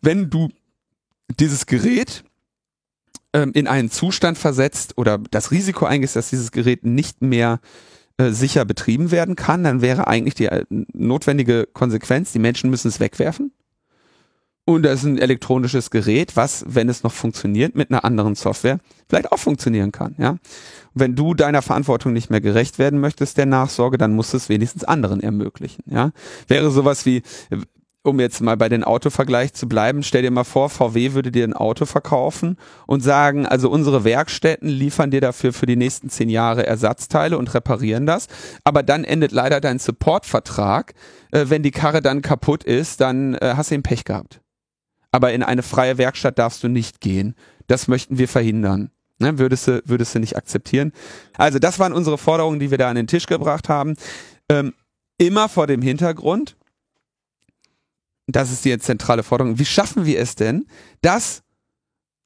[0.00, 0.48] wenn du
[1.38, 2.24] dieses Gerät
[3.32, 7.60] ähm, in einen Zustand versetzt oder das Risiko eingehst, dass dieses Gerät nicht mehr
[8.18, 12.88] äh, sicher betrieben werden kann, dann wäre eigentlich die äh, notwendige Konsequenz, die Menschen müssen
[12.88, 13.52] es wegwerfen.
[14.64, 18.78] Und das ist ein elektronisches Gerät, was, wenn es noch funktioniert, mit einer anderen Software
[19.08, 20.14] vielleicht auch funktionieren kann.
[20.18, 20.36] Ja?
[20.94, 24.48] Wenn du deiner Verantwortung nicht mehr gerecht werden möchtest, der Nachsorge, dann musst du es
[24.48, 25.82] wenigstens anderen ermöglichen.
[25.90, 26.12] Ja?
[26.46, 27.22] Wäre sowas wie,
[28.04, 31.42] um jetzt mal bei den Autovergleich zu bleiben, stell dir mal vor, VW würde dir
[31.42, 32.56] ein Auto verkaufen
[32.86, 37.52] und sagen, also unsere Werkstätten liefern dir dafür für die nächsten zehn Jahre Ersatzteile und
[37.52, 38.28] reparieren das,
[38.62, 40.94] aber dann endet leider dein Supportvertrag.
[41.32, 44.41] Äh, wenn die Karre dann kaputt ist, dann äh, hast du eben Pech gehabt
[45.12, 47.36] aber in eine freie Werkstatt darfst du nicht gehen.
[47.66, 48.90] Das möchten wir verhindern.
[49.18, 50.92] Ne, würdest, du, würdest du nicht akzeptieren.
[51.36, 53.94] Also das waren unsere Forderungen, die wir da an den Tisch gebracht haben.
[54.48, 54.74] Ähm,
[55.18, 56.56] immer vor dem Hintergrund,
[58.26, 60.66] das ist die zentrale Forderung, wie schaffen wir es denn,
[61.02, 61.42] dass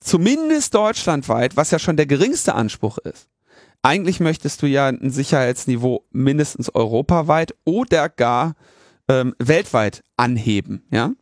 [0.00, 3.28] zumindest deutschlandweit, was ja schon der geringste Anspruch ist,
[3.82, 8.54] eigentlich möchtest du ja ein Sicherheitsniveau mindestens europaweit oder gar
[9.08, 11.12] ähm, weltweit anheben, ja?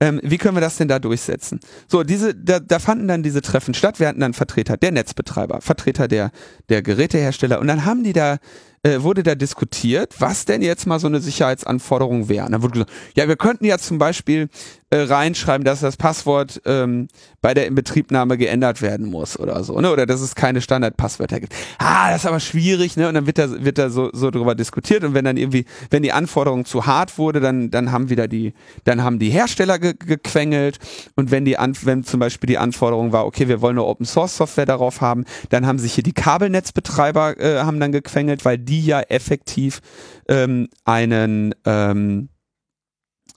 [0.00, 1.60] Ähm, wie können wir das denn da durchsetzen?
[1.88, 4.00] So, diese, da, da fanden dann diese Treffen statt.
[4.00, 6.30] Wir hatten dann Vertreter der Netzbetreiber, Vertreter der,
[6.68, 8.38] der Gerätehersteller und dann haben die da
[8.84, 12.50] äh, wurde da diskutiert, was denn jetzt mal so eine Sicherheitsanforderung wäre.
[12.50, 14.50] Dann wurde gesagt, ja, wir könnten ja zum Beispiel
[14.90, 17.08] äh, reinschreiben, dass das Passwort ähm,
[17.40, 19.90] bei der Inbetriebnahme geändert werden muss oder so, ne?
[19.90, 21.54] Oder dass es keine Standardpasswörter gibt.
[21.78, 23.08] Ah, das ist aber schwierig, ne?
[23.08, 26.02] Und dann wird da, wird da so, so drüber diskutiert und wenn dann irgendwie, wenn
[26.02, 28.52] die Anforderung zu hart wurde, dann, dann haben wieder die,
[28.84, 30.78] dann haben die Hersteller ge gequengelt
[31.16, 34.36] und wenn die, wenn zum Beispiel die Anforderung war, okay, wir wollen eine Open Source
[34.36, 38.73] Software darauf haben, dann haben sich hier die Kabelnetzbetreiber äh, haben dann gequengelt, weil die
[38.74, 39.80] die ja effektiv
[40.28, 42.28] ähm, einen, ähm,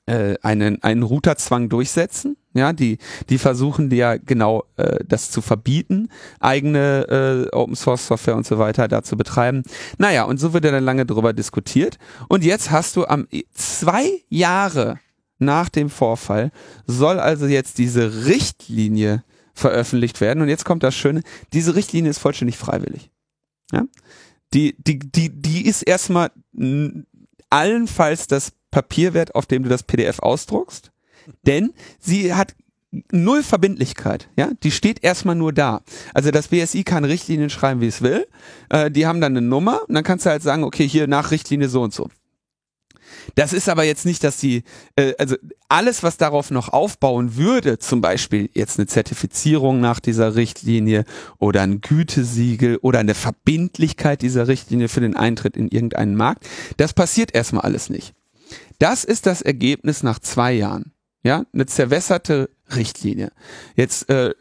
[0.08, 2.38] äh, einen, einen Routerzwang durchsetzen.
[2.56, 2.98] Ja, die,
[3.30, 6.10] die versuchen ja genau äh, das zu verbieten,
[6.40, 9.62] eigene äh, Open Source Software und so weiter da zu betreiben.
[10.00, 12.00] Naja, und so wird ja dann lange drüber diskutiert.
[12.30, 15.00] Und jetzt hast du am zwei Jahre
[15.38, 16.50] nach dem Vorfall
[16.88, 19.24] soll also jetzt diese Richtlinie
[19.54, 20.42] veröffentlicht werden.
[20.42, 21.22] Und jetzt kommt das Schöne,
[21.54, 23.12] diese Richtlinie ist vollständig freiwillig.
[23.72, 23.84] Ja?
[24.54, 26.32] Die, die, die, die ist erstmal
[27.50, 30.92] allenfalls das Papierwert, auf dem du das PDF ausdruckst,
[31.46, 32.56] denn sie hat
[33.12, 35.82] null Verbindlichkeit, ja, die steht erstmal nur da.
[36.14, 38.28] Also das BSI kann Richtlinien schreiben, wie es will.
[38.70, 41.32] Äh, die haben dann eine Nummer und dann kannst du halt sagen, okay, hier nach
[41.32, 42.10] Richtlinie so und so.
[43.36, 44.64] Das ist aber jetzt nicht, dass die,
[44.96, 45.36] äh, also
[45.70, 51.04] alles, was darauf noch aufbauen würde, zum Beispiel jetzt eine Zertifizierung nach dieser Richtlinie
[51.38, 56.46] oder ein Gütesiegel oder eine Verbindlichkeit dieser Richtlinie für den Eintritt in irgendeinen Markt,
[56.78, 58.14] das passiert erstmal alles nicht.
[58.80, 60.94] Das ist das Ergebnis nach zwei Jahren.
[61.24, 63.32] Ja, eine zerwässerte Richtlinie.
[63.76, 64.34] Jetzt äh,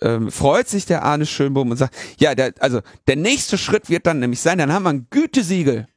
[0.00, 4.06] ähm, freut sich der Arne Schönbohm und sagt, ja, der, also der nächste Schritt wird
[4.06, 5.88] dann nämlich sein, dann haben wir ein Gütesiegel.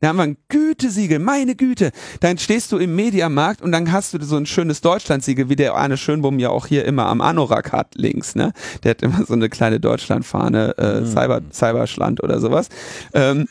[0.00, 1.90] Da haben wir ein Gütesiegel, meine Güte.
[2.20, 5.74] Dann stehst du im Mediamarkt und dann hast du so ein schönes Deutschlandsiegel, wie der
[5.74, 8.52] Arne Schönbohm ja auch hier immer am Anorak hat, links, ne?
[8.84, 11.06] Der hat immer so eine kleine Deutschlandfahne, äh, mhm.
[11.06, 12.68] Cyber, Cyberschland oder sowas.
[13.12, 13.48] Ähm,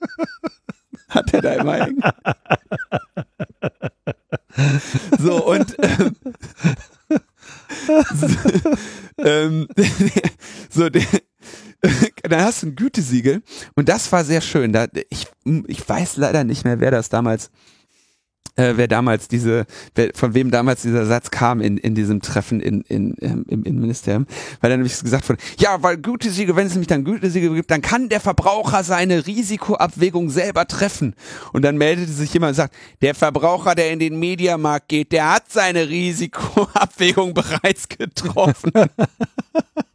[1.08, 2.02] hat er da immer hängen.
[5.18, 6.16] so, und ähm,
[8.14, 8.26] so,
[9.18, 9.68] ähm,
[10.70, 11.04] so der,
[12.22, 13.42] dann hast du ein Gütesiegel
[13.74, 14.72] und das war sehr schön.
[14.72, 15.28] Da, ich,
[15.66, 17.50] ich weiß leider nicht mehr, wer das damals
[18.58, 22.60] äh, wer damals diese, wer, von wem damals dieser Satz kam in, in diesem Treffen
[22.60, 24.26] in, in, ähm, im Innenministerium,
[24.60, 27.82] weil dann nämlich gesagt wurde, ja, weil Gütesiegel, wenn es nämlich dann Gütesiegel gibt, dann
[27.82, 31.14] kann der Verbraucher seine Risikoabwägung selber treffen.
[31.52, 35.32] Und dann meldete sich jemand und sagt, der Verbraucher, der in den Mediamarkt geht, der
[35.32, 38.72] hat seine Risikoabwägung bereits getroffen.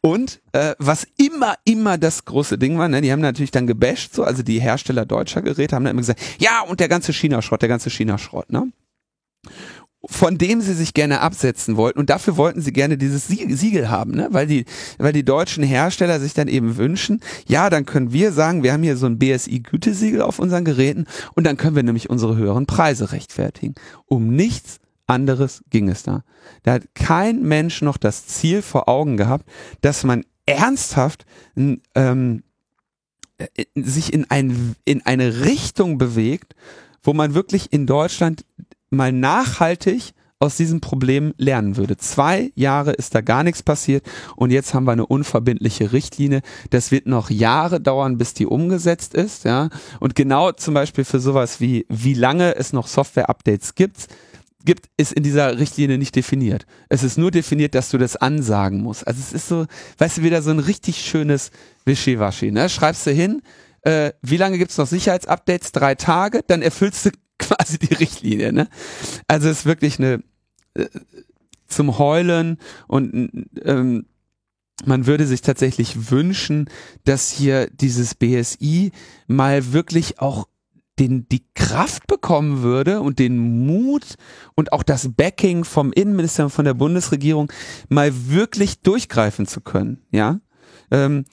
[0.00, 4.14] Und äh, was immer, immer das große Ding war, ne, die haben natürlich dann gebasht,
[4.14, 7.62] so, also die Hersteller deutscher Geräte haben dann immer gesagt, ja, und der ganze China-Schrott,
[7.62, 8.70] der ganze China-Schrott, ne?
[10.06, 14.12] Von dem sie sich gerne absetzen wollten und dafür wollten sie gerne dieses Siegel haben,
[14.12, 14.28] ne?
[14.30, 14.64] weil die,
[14.96, 18.82] weil die deutschen Hersteller sich dann eben wünschen, ja, dann können wir sagen, wir haben
[18.82, 21.04] hier so ein BSI-Gütesiegel auf unseren Geräten
[21.34, 23.74] und dann können wir nämlich unsere höheren Preise rechtfertigen.
[24.06, 24.80] Um nichts
[25.10, 26.24] anderes ging es da.
[26.62, 29.44] Da hat kein Mensch noch das Ziel vor Augen gehabt,
[29.80, 32.42] dass man ernsthaft ähm,
[33.38, 36.54] äh, sich in, ein, in eine Richtung bewegt,
[37.02, 38.44] wo man wirklich in Deutschland
[38.90, 41.98] mal nachhaltig aus diesem Problem lernen würde.
[41.98, 44.06] Zwei Jahre ist da gar nichts passiert
[44.36, 46.40] und jetzt haben wir eine unverbindliche Richtlinie.
[46.70, 49.68] Das wird noch Jahre dauern, bis die umgesetzt ist, ja.
[50.00, 54.08] Und genau zum Beispiel für sowas wie, wie lange es noch Software-Updates gibt,
[54.64, 56.66] gibt, ist in dieser Richtlinie nicht definiert.
[56.88, 59.06] Es ist nur definiert, dass du das ansagen musst.
[59.06, 59.66] Also es ist so,
[59.98, 61.50] weißt du, wieder so ein richtig schönes
[61.84, 62.50] Wischiwaschi.
[62.50, 62.68] Ne?
[62.68, 63.42] Schreibst du hin,
[63.82, 65.72] äh, wie lange gibt's noch Sicherheitsupdates?
[65.72, 68.52] Drei Tage, dann erfüllst du quasi die Richtlinie.
[68.52, 68.68] Ne?
[69.28, 70.22] Also es ist wirklich eine
[70.74, 70.86] äh,
[71.66, 72.58] zum Heulen
[72.88, 74.06] und ähm,
[74.84, 76.68] man würde sich tatsächlich wünschen,
[77.04, 78.92] dass hier dieses BSI
[79.26, 80.48] mal wirklich auch
[81.00, 84.16] den, die Kraft bekommen würde und den Mut
[84.54, 87.50] und auch das Backing vom Innenminister und von der Bundesregierung
[87.88, 90.40] mal wirklich durchgreifen zu können, ja.
[90.90, 91.24] Ähm,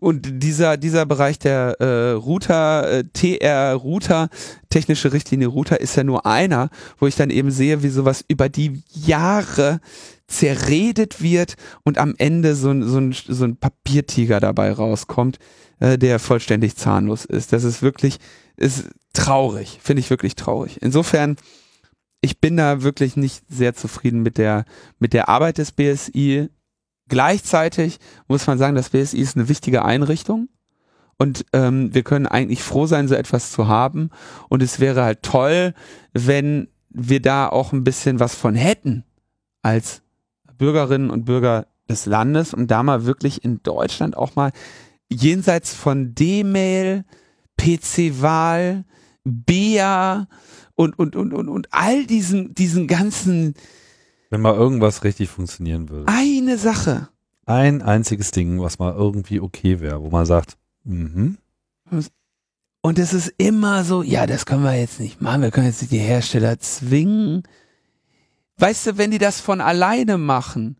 [0.00, 4.28] und dieser dieser Bereich der äh, Router äh, TR Router
[4.68, 6.68] technische Richtlinie Router ist ja nur einer,
[6.98, 9.80] wo ich dann eben sehe, wie sowas über die Jahre
[10.26, 11.54] zerredet wird
[11.84, 15.38] und am Ende so ein so ein, so ein Papiertiger dabei rauskommt,
[15.80, 17.54] äh, der vollständig zahnlos ist.
[17.54, 18.18] Das ist wirklich
[18.58, 20.82] ist traurig, finde ich wirklich traurig.
[20.82, 21.36] Insofern
[22.20, 24.64] ich bin da wirklich nicht sehr zufrieden mit der
[24.98, 26.48] mit der Arbeit des BSI
[27.08, 27.98] Gleichzeitig
[28.28, 30.48] muss man sagen, das BSI ist eine wichtige Einrichtung
[31.16, 34.10] und ähm, wir können eigentlich froh sein, so etwas zu haben.
[34.48, 35.74] Und es wäre halt toll,
[36.12, 39.04] wenn wir da auch ein bisschen was von hätten
[39.62, 40.02] als
[40.58, 44.52] Bürgerinnen und Bürger des Landes und da mal wirklich in Deutschland auch mal
[45.10, 47.04] jenseits von D-Mail,
[47.58, 48.84] PC-Wahl,
[49.24, 50.26] BEA
[50.74, 53.54] und, und, und, und, und all diesen, diesen ganzen
[54.30, 56.06] wenn mal irgendwas richtig funktionieren würde.
[56.08, 57.08] Eine Sache.
[57.46, 61.38] Ein einziges Ding, was mal irgendwie okay wäre, wo man sagt, mhm.
[62.80, 65.80] Und es ist immer so, ja, das können wir jetzt nicht machen, wir können jetzt
[65.80, 67.42] nicht die Hersteller zwingen.
[68.58, 70.76] Weißt du, wenn die das von alleine machen,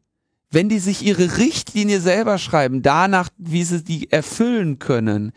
[0.51, 5.33] wenn die sich ihre Richtlinie selber schreiben, danach, wie sie die erfüllen können,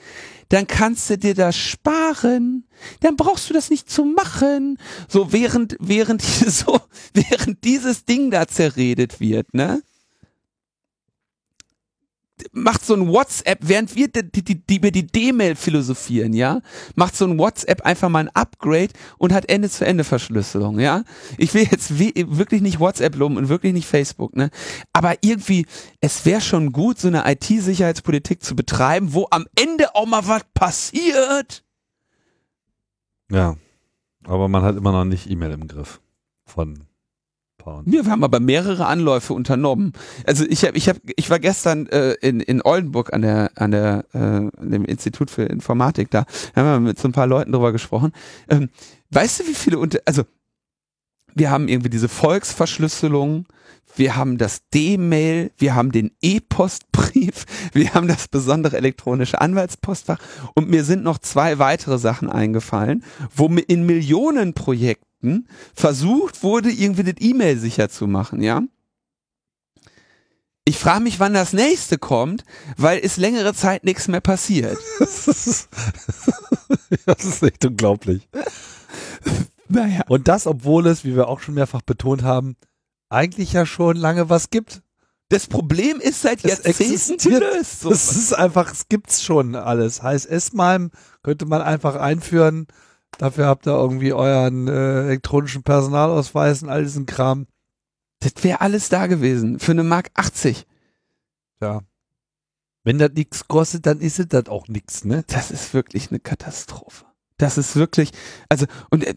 [0.49, 2.65] dann kannst du dir das sparen.
[3.01, 4.77] Dann brauchst du das nicht zu machen.
[5.07, 6.79] So während, während, so,
[7.13, 9.81] während dieses Ding da zerredet wird, ne?
[12.51, 16.61] Macht so ein WhatsApp, während wir die, die, die, über die D-Mail philosophieren, ja,
[16.95, 21.03] macht so ein WhatsApp einfach mal ein Upgrade und hat Ende-zu-Ende-Verschlüsselung, ja.
[21.37, 24.49] Ich will jetzt wirklich nicht WhatsApp loben und wirklich nicht Facebook, ne.
[24.93, 25.65] Aber irgendwie,
[25.99, 30.43] es wäre schon gut, so eine IT-Sicherheitspolitik zu betreiben, wo am Ende auch mal was
[30.53, 31.63] passiert.
[33.31, 33.55] Ja,
[34.25, 36.01] aber man hat immer noch nicht E-Mail im Griff
[36.45, 36.83] von
[37.61, 37.91] Pound.
[37.91, 39.93] Wir haben aber mehrere Anläufe unternommen.
[40.25, 43.71] Also ich habe, ich habe, ich war gestern äh, in in Oldenburg an der an
[43.71, 47.71] der äh, dem Institut für Informatik da, haben wir mit so ein paar Leuten drüber
[47.71, 48.11] gesprochen.
[48.49, 48.69] Ähm,
[49.11, 50.23] weißt du, wie viele unter, also
[51.35, 53.45] wir haben irgendwie diese Volksverschlüsselung,
[53.95, 60.19] wir haben das D-Mail, wir haben den E-Postbrief, wir haben das besondere elektronische Anwaltspostfach
[60.55, 63.03] und mir sind noch zwei weitere Sachen eingefallen,
[63.35, 68.61] wo in Millionenprojekten Projekten versucht wurde, irgendwie das E-Mail sicher zu machen, ja.
[70.63, 72.45] Ich frage mich, wann das nächste kommt,
[72.77, 74.77] weil ist längere Zeit nichts mehr passiert.
[74.99, 75.69] das, ist,
[77.05, 78.29] das ist echt unglaublich.
[79.67, 80.03] Naja.
[80.07, 82.55] Und das, obwohl es, wie wir auch schon mehrfach betont haben,
[83.09, 84.83] eigentlich ja schon lange was gibt.
[85.29, 87.85] Das Problem ist seit Jahrzehnten gelöst.
[87.85, 90.03] Es ist einfach, es gibt's schon alles.
[90.03, 90.91] Heißt, S-MIME
[91.23, 92.67] könnte man einfach einführen
[93.17, 97.47] Dafür habt ihr irgendwie euren äh, elektronischen Personalausweis und all diesen Kram.
[98.19, 99.59] Das wäre alles da gewesen.
[99.59, 100.65] Für eine Mark 80.
[101.61, 101.81] Ja.
[102.83, 105.23] Wenn das nichts kostet, dann ist es das auch nichts, ne?
[105.27, 107.05] Das ist wirklich eine Katastrophe.
[107.41, 108.11] Das ist wirklich,
[108.49, 109.15] also, und äh,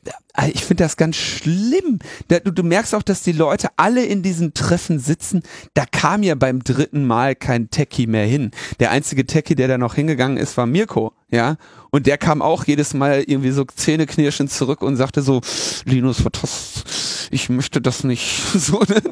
[0.53, 1.99] ich finde das ganz schlimm.
[2.28, 5.42] Da, du, du merkst auch, dass die Leute alle in diesen Treffen sitzen.
[5.74, 8.51] Da kam ja beim dritten Mal kein Techie mehr hin.
[8.80, 11.57] Der einzige Techie, der da noch hingegangen ist, war Mirko, ja.
[11.91, 15.41] Und der kam auch jedes Mal irgendwie so zähneknirschend zurück und sagte so,
[15.85, 18.43] Linus, was, ich möchte das nicht.
[18.55, 19.03] So, ne?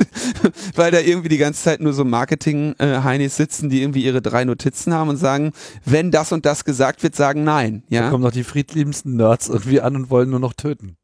[0.74, 4.94] Weil da irgendwie die ganze Zeit nur so Marketing-Heinis sitzen, die irgendwie ihre drei Notizen
[4.94, 5.52] haben und sagen,
[5.84, 7.82] wenn das und das gesagt wird, sagen nein.
[7.88, 8.02] Ja?
[8.02, 10.96] Da kommen doch die friedliebsten Nerds irgendwie an und wollen nur noch töten.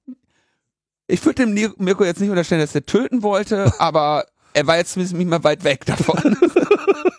[1.08, 4.92] Ich würde dem Mirko jetzt nicht unterstellen, dass er töten wollte, aber er war jetzt
[4.92, 6.36] zumindest nicht mal weit weg davon.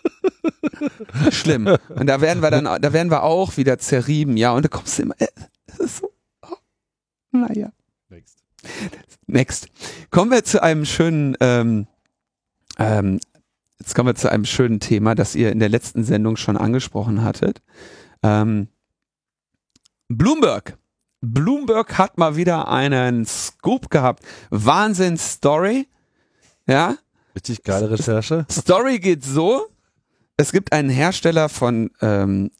[1.30, 1.66] Schlimm.
[1.88, 4.52] Und da werden wir dann, da werden wir auch wieder zerrieben, ja.
[4.52, 5.28] Und da kommst du immer, äh,
[5.86, 6.12] so,
[6.42, 6.56] oh,
[7.30, 7.72] naja.
[8.08, 8.38] Next.
[9.26, 9.68] Next.
[10.10, 11.86] Kommen wir zu einem schönen, ähm,
[12.78, 13.20] ähm,
[13.78, 17.22] jetzt kommen wir zu einem schönen Thema, das ihr in der letzten Sendung schon angesprochen
[17.22, 17.62] hattet.
[18.22, 18.68] Ähm,
[20.08, 20.76] Bloomberg.
[21.20, 24.24] Bloomberg hat mal wieder einen Scoop gehabt.
[24.50, 25.86] Wahnsinn-Story.
[26.66, 26.96] Ja.
[27.34, 28.46] Richtig geile Recherche.
[28.50, 29.68] Story geht so.
[30.40, 32.50] Es gibt einen Hersteller von ähm,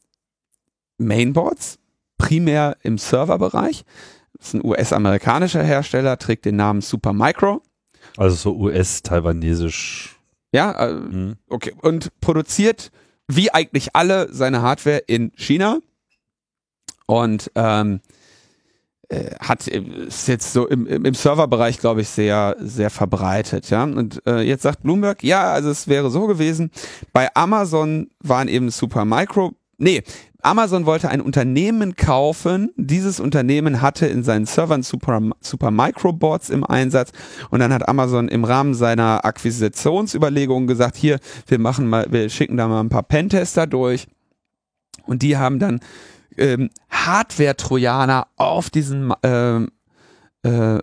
[0.99, 1.79] Mainboards,
[2.19, 3.87] primär im Serverbereich.
[4.35, 7.63] Das ist ein US-amerikanischer Hersteller, trägt den Namen Supermicro.
[8.19, 10.19] Also so US-taiwanesisch.
[10.53, 11.37] Ja, äh, mhm.
[11.49, 11.73] okay.
[11.81, 12.93] Und produziert
[13.29, 15.79] wie eigentlich alle seine Hardware in China.
[17.07, 18.20] Und ähm, äh,
[19.41, 23.85] hat ist jetzt so im, im Serverbereich, glaube ich, sehr, sehr verbreitet, ja.
[23.85, 26.71] Und äh, jetzt sagt Bloomberg, ja, also es wäre so gewesen,
[27.13, 30.03] bei Amazon waren eben Supermicro, nee,
[30.43, 32.71] Amazon wollte ein Unternehmen kaufen.
[32.77, 37.13] Dieses Unternehmen hatte in seinen Servern Super, Super Microboards im Einsatz.
[37.51, 42.57] Und dann hat Amazon im Rahmen seiner Akquisitionsüberlegungen gesagt, hier, wir machen mal, wir schicken
[42.57, 44.07] da mal ein paar Pentester durch.
[45.07, 45.81] Und die haben dann
[46.37, 49.71] ähm, Hardware-Trojaner auf diesen ähm,
[50.43, 50.81] äh, äh,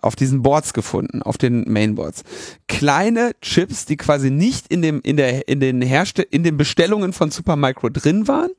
[0.00, 2.24] auf diesen Boards gefunden, auf den Mainboards.
[2.68, 7.12] Kleine Chips, die quasi nicht in dem in der in den Herste in den Bestellungen
[7.12, 8.50] von Supermicro drin waren,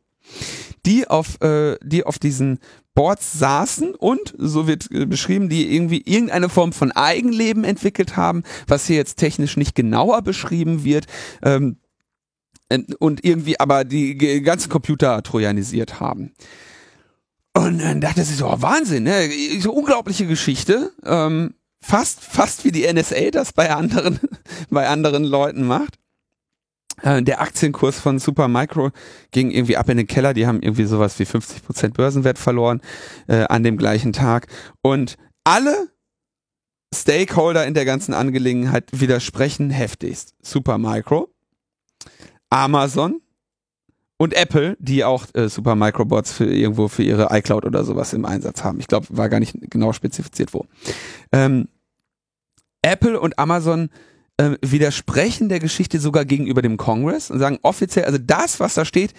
[0.85, 2.59] die auf äh, die auf diesen
[2.93, 8.43] Boards saßen und so wird äh, beschrieben, die irgendwie irgendeine Form von Eigenleben entwickelt haben,
[8.67, 11.07] was hier jetzt technisch nicht genauer beschrieben wird.
[11.41, 11.77] Ähm,
[12.99, 16.31] und irgendwie aber die ganzen Computer trojanisiert haben.
[17.55, 19.29] Und dann dachte sie so, oh, Wahnsinn, ne?
[19.59, 20.91] So unglaubliche Geschichte.
[21.05, 24.19] Ähm, fast, fast wie die NSA das bei anderen,
[24.71, 25.99] bei anderen Leuten macht.
[27.03, 28.91] Äh, der Aktienkurs von Supermicro
[29.31, 30.33] ging irgendwie ab in den Keller.
[30.33, 32.81] Die haben irgendwie sowas wie 50 Prozent Börsenwert verloren
[33.27, 34.47] äh, an dem gleichen Tag.
[34.81, 35.89] Und alle
[36.93, 40.35] Stakeholder in der ganzen Angelegenheit widersprechen heftigst.
[40.41, 41.29] Supermicro,
[42.53, 43.19] Amazon
[44.17, 48.25] und Apple, die auch äh, Super Microbots für irgendwo für ihre iCloud oder sowas im
[48.25, 48.79] Einsatz haben.
[48.79, 50.67] Ich glaube, war gar nicht genau spezifiziert wo.
[51.31, 51.67] Ähm,
[52.83, 53.89] Apple und Amazon
[54.37, 58.85] äh, widersprechen der Geschichte sogar gegenüber dem Congress und sagen offiziell, also das, was da
[58.85, 59.13] steht,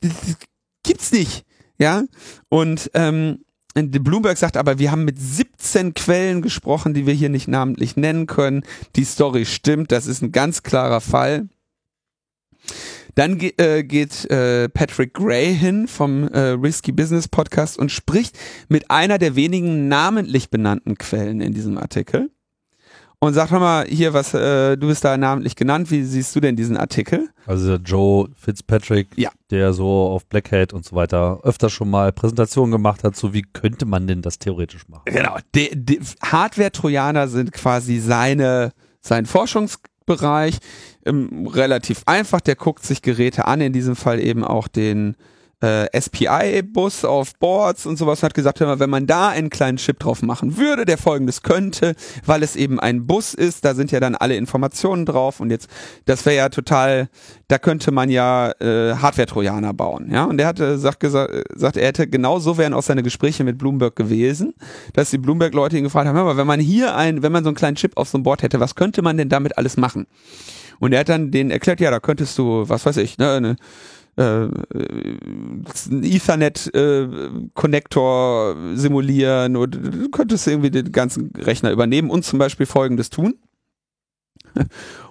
[0.00, 0.36] das, das
[0.82, 1.44] gibt's nicht.
[1.78, 2.02] Ja.
[2.48, 7.46] Und ähm, Bloomberg sagt aber, wir haben mit 17 Quellen gesprochen, die wir hier nicht
[7.46, 8.64] namentlich nennen können.
[8.96, 11.48] Die Story stimmt, das ist ein ganz klarer Fall.
[13.14, 18.38] Dann ge äh, geht äh, Patrick Gray hin vom äh, Risky Business Podcast und spricht
[18.68, 22.30] mit einer der wenigen namentlich benannten Quellen in diesem Artikel
[23.20, 25.90] und sagt mal hier, was äh, du bist da namentlich genannt.
[25.90, 27.28] Wie siehst du denn diesen Artikel?
[27.46, 29.30] Also Joe Fitzpatrick, ja.
[29.50, 33.34] der so auf Black Hat und so weiter öfter schon mal Präsentationen gemacht hat, so
[33.34, 35.02] wie könnte man denn das theoretisch machen?
[35.04, 35.36] Genau,
[36.22, 39.26] Hardware-Trojaner sind quasi seine sein
[40.10, 40.58] Forschungsbereich
[41.06, 42.40] ähm, relativ einfach.
[42.40, 45.16] Der guckt sich Geräte an, in diesem Fall eben auch den
[45.60, 49.98] äh, SPI-Bus auf Boards und sowas und hat gesagt, wenn man da einen kleinen Chip
[49.98, 51.94] drauf machen würde, der folgendes könnte,
[52.24, 55.68] weil es eben ein Bus ist, da sind ja dann alle Informationen drauf und jetzt,
[56.06, 57.08] das wäre ja total,
[57.48, 60.24] da könnte man ja äh, Hardware-Trojaner bauen, ja.
[60.24, 63.58] Und der hatte sagt, gesagt, sagt, er hätte genau so wären auch seine Gespräche mit
[63.58, 64.54] Bloomberg gewesen,
[64.94, 67.56] dass die Bloomberg-Leute ihn gefragt haben, mal, wenn man hier ein, wenn man so einen
[67.56, 70.06] kleinen Chip auf so einem Board hätte, was könnte man denn damit alles machen?
[70.78, 73.56] Und er hat dann denen erklärt, ja, da könntest du, was weiß ich, ne, ne
[74.20, 74.48] äh,
[75.90, 83.08] Ethernet-Connector äh, simulieren oder du könntest irgendwie den ganzen Rechner übernehmen und zum Beispiel folgendes
[83.10, 83.38] tun.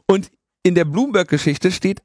[0.05, 0.29] Und
[0.63, 2.03] in der Bloomberg-Geschichte steht,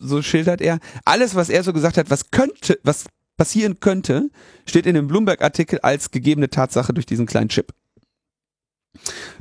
[0.00, 3.06] so schildert er, alles, was er so gesagt hat, was könnte, was
[3.36, 4.30] passieren könnte,
[4.66, 7.72] steht in dem Bloomberg-Artikel als gegebene Tatsache durch diesen kleinen Chip.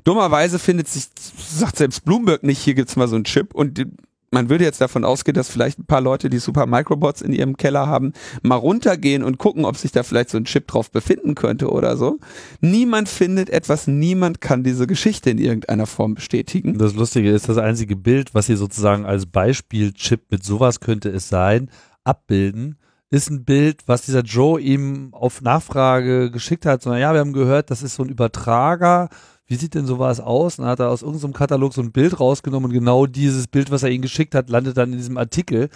[0.03, 1.07] Dummerweise findet sich,
[1.37, 3.83] sagt selbst Bloomberg nicht, hier gibt's mal so einen Chip und
[4.31, 7.57] man würde jetzt davon ausgehen, dass vielleicht ein paar Leute, die Super Microbots in ihrem
[7.57, 11.35] Keller haben, mal runtergehen und gucken, ob sich da vielleicht so ein Chip drauf befinden
[11.35, 12.19] könnte oder so.
[12.61, 16.77] Niemand findet etwas, niemand kann diese Geschichte in irgendeiner Form bestätigen.
[16.77, 21.29] Das Lustige ist, das einzige Bild, was sie sozusagen als Beispiel-Chip mit sowas könnte es
[21.29, 21.69] sein,
[22.03, 22.77] abbilden,
[23.11, 27.33] ist ein Bild, was dieser Joe ihm auf Nachfrage geschickt hat, sondern ja, wir haben
[27.33, 29.09] gehört, das ist so ein Übertrager
[29.49, 30.57] wie sieht denn sowas aus?
[30.57, 33.71] Und dann hat er aus irgendeinem Katalog so ein Bild rausgenommen und genau dieses Bild,
[33.71, 35.69] was er ihm geschickt hat, landet dann in diesem Artikel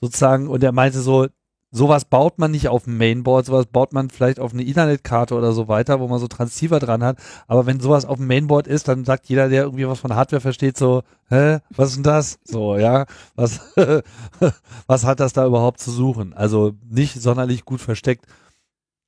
[0.00, 1.26] sozusagen und er meinte so,
[1.70, 5.52] sowas baut man nicht auf dem Mainboard, sowas baut man vielleicht auf eine Ethernet-Karte oder
[5.52, 7.18] so weiter, wo man so Transceiver dran hat.
[7.46, 10.40] Aber wenn sowas auf dem Mainboard ist, dann sagt jeder, der irgendwie was von Hardware
[10.40, 12.38] versteht, so, hä, was ist denn das?
[12.44, 13.04] So, ja,
[13.34, 13.60] was,
[14.86, 16.32] was hat das da überhaupt zu suchen?
[16.32, 18.24] Also nicht sonderlich gut versteckt.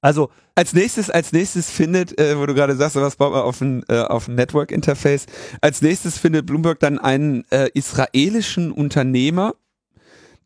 [0.01, 3.61] Also als nächstes, als nächstes findet, äh, wo du gerade sagst, was baut man auf
[3.61, 5.27] ein, äh, auf ein Network Interface,
[5.61, 9.55] als nächstes findet Bloomberg dann einen äh, israelischen Unternehmer,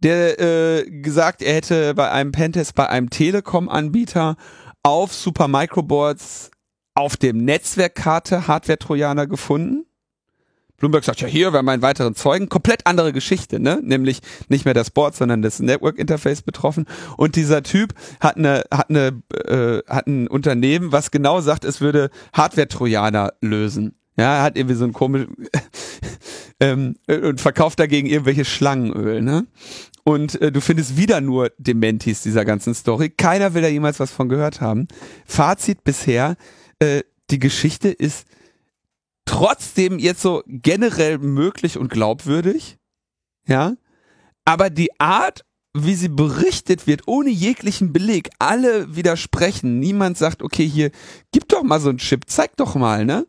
[0.03, 4.37] der äh, gesagt, er hätte bei einem Pentest bei einem Telekom-Anbieter
[4.83, 6.51] auf Super Microboards
[6.95, 9.87] auf dem Netzwerkkarte Hardware-Trojaner gefunden
[10.79, 13.81] Bloomberg sagt, ja hier, wir haben einen weiteren Zeugen, komplett andere Geschichte, ne?
[13.83, 16.87] Nämlich nicht mehr das Board, sondern das Network Interface betroffen.
[17.17, 21.81] Und dieser Typ hat eine, hat eine, äh, hat ein Unternehmen, was genau sagt, es
[21.81, 23.95] würde Hardware-Trojaner lösen.
[24.17, 25.27] Ja, er hat irgendwie so ein komisch
[26.61, 29.47] ähm, und verkauft dagegen irgendwelche Schlangenöl, ne?
[30.05, 33.11] und äh, du findest wieder nur Dementis dieser ganzen Story.
[33.11, 34.87] Keiner will da jemals was von gehört haben.
[35.27, 36.37] Fazit bisher,
[36.79, 38.27] äh, die Geschichte ist
[39.25, 42.79] trotzdem jetzt so generell möglich und glaubwürdig.
[43.47, 43.75] Ja.
[44.45, 45.45] Aber die Art,
[45.75, 49.81] wie sie berichtet wird, ohne jeglichen Beleg, alle widersprechen.
[49.81, 50.91] Niemand sagt, okay, hier,
[51.33, 53.27] gib doch mal so einen Chip, zeig doch mal, ne?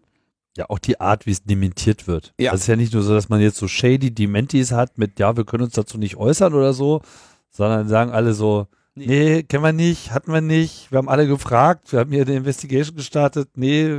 [0.57, 2.33] Ja, auch die Art, wie es dementiert wird.
[2.39, 2.51] Ja.
[2.51, 5.35] Das ist ja nicht nur so, dass man jetzt so shady Dementis hat mit, ja,
[5.35, 7.01] wir können uns dazu nicht äußern oder so,
[7.49, 8.67] sondern sagen alle so,
[8.97, 9.07] Nee.
[9.07, 12.35] nee, kennen wir nicht, hatten wir nicht, wir haben alle gefragt, wir haben hier eine
[12.35, 13.93] Investigation gestartet, nee,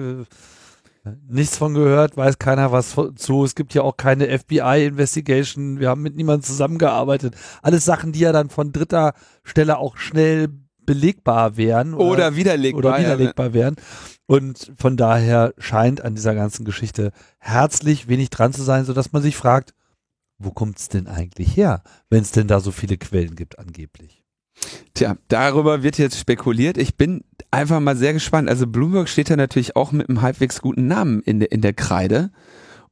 [1.28, 6.02] nichts von gehört, weiß keiner was zu, es gibt ja auch keine FBI-Investigation, wir haben
[6.02, 7.34] mit niemandem zusammengearbeitet.
[7.62, 10.48] Alles Sachen, die ja dann von dritter Stelle auch schnell
[10.84, 11.94] belegbar wären.
[11.94, 12.78] Oder widerlegbar.
[12.78, 13.04] oder ja, ne?
[13.04, 13.76] widerlegbar wären.
[14.26, 19.22] Und von daher scheint an dieser ganzen Geschichte herzlich wenig dran zu sein, sodass man
[19.22, 19.74] sich fragt,
[20.38, 24.25] wo kommt es denn eigentlich her, wenn es denn da so viele Quellen gibt angeblich?
[24.94, 26.78] Tja, darüber wird jetzt spekuliert.
[26.78, 28.48] Ich bin einfach mal sehr gespannt.
[28.48, 31.72] Also Bloomberg steht da natürlich auch mit einem halbwegs guten Namen in der, in der
[31.74, 32.30] Kreide.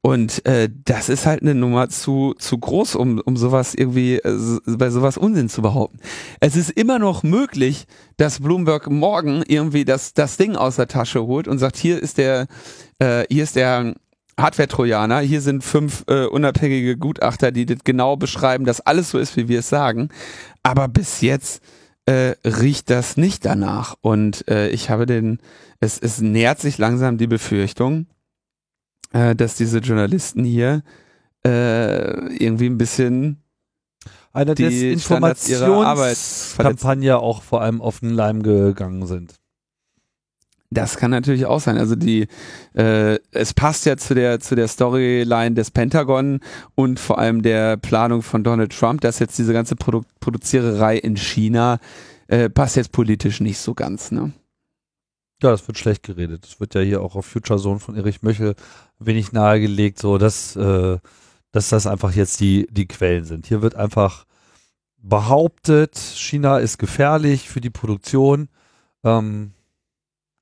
[0.03, 4.37] Und äh, das ist halt eine Nummer zu, zu groß, um, um sowas irgendwie, äh,
[4.37, 5.99] so- bei sowas Unsinn zu behaupten.
[6.41, 7.87] Es ist immer noch möglich,
[8.19, 12.19] dass Bloomberg morgen irgendwie das, das Ding aus der Tasche holt und sagt, hier ist
[12.19, 12.49] der,
[12.99, 13.95] äh, hier ist der
[14.39, 19.39] Hardware-Trojaner, hier sind fünf äh, unabhängige Gutachter, die das genau beschreiben, dass alles so ist,
[19.39, 20.11] wie wir es sagen.
[20.65, 21.63] Aber bis jetzt
[22.07, 23.95] äh, riecht das nicht danach.
[24.01, 25.39] Und äh, ich habe den,
[25.79, 28.09] es, es nähert sich langsam die Befürchtung,
[29.13, 30.83] äh, dass diese Journalisten hier
[31.47, 33.45] äh, irgendwie ein bisschen
[34.33, 34.65] Eine Die.
[34.65, 39.37] Desinformationskampagne auch vor allem auf den Leim gegangen sind.
[40.71, 41.79] Das kann natürlich auch sein.
[41.79, 42.27] Also die,
[42.75, 46.41] äh, es passt ja zu der zu der Storyline des Pentagon
[46.75, 51.17] und vor allem der Planung von Donald Trump, dass jetzt diese ganze Produ Produziererei in
[51.17, 51.79] China
[52.29, 54.11] äh, passt jetzt politisch nicht so ganz.
[54.11, 54.33] Ne?
[55.43, 56.45] Ja, das wird schlecht geredet.
[56.45, 58.55] Das wird ja hier auch auf Future Zone von Erich Möchel
[58.99, 60.99] wenig nahegelegt, so dass, äh,
[61.53, 63.47] dass das einfach jetzt die, die Quellen sind.
[63.47, 64.25] Hier wird einfach
[64.97, 68.49] behauptet, China ist gefährlich für die Produktion.
[69.05, 69.53] Ähm,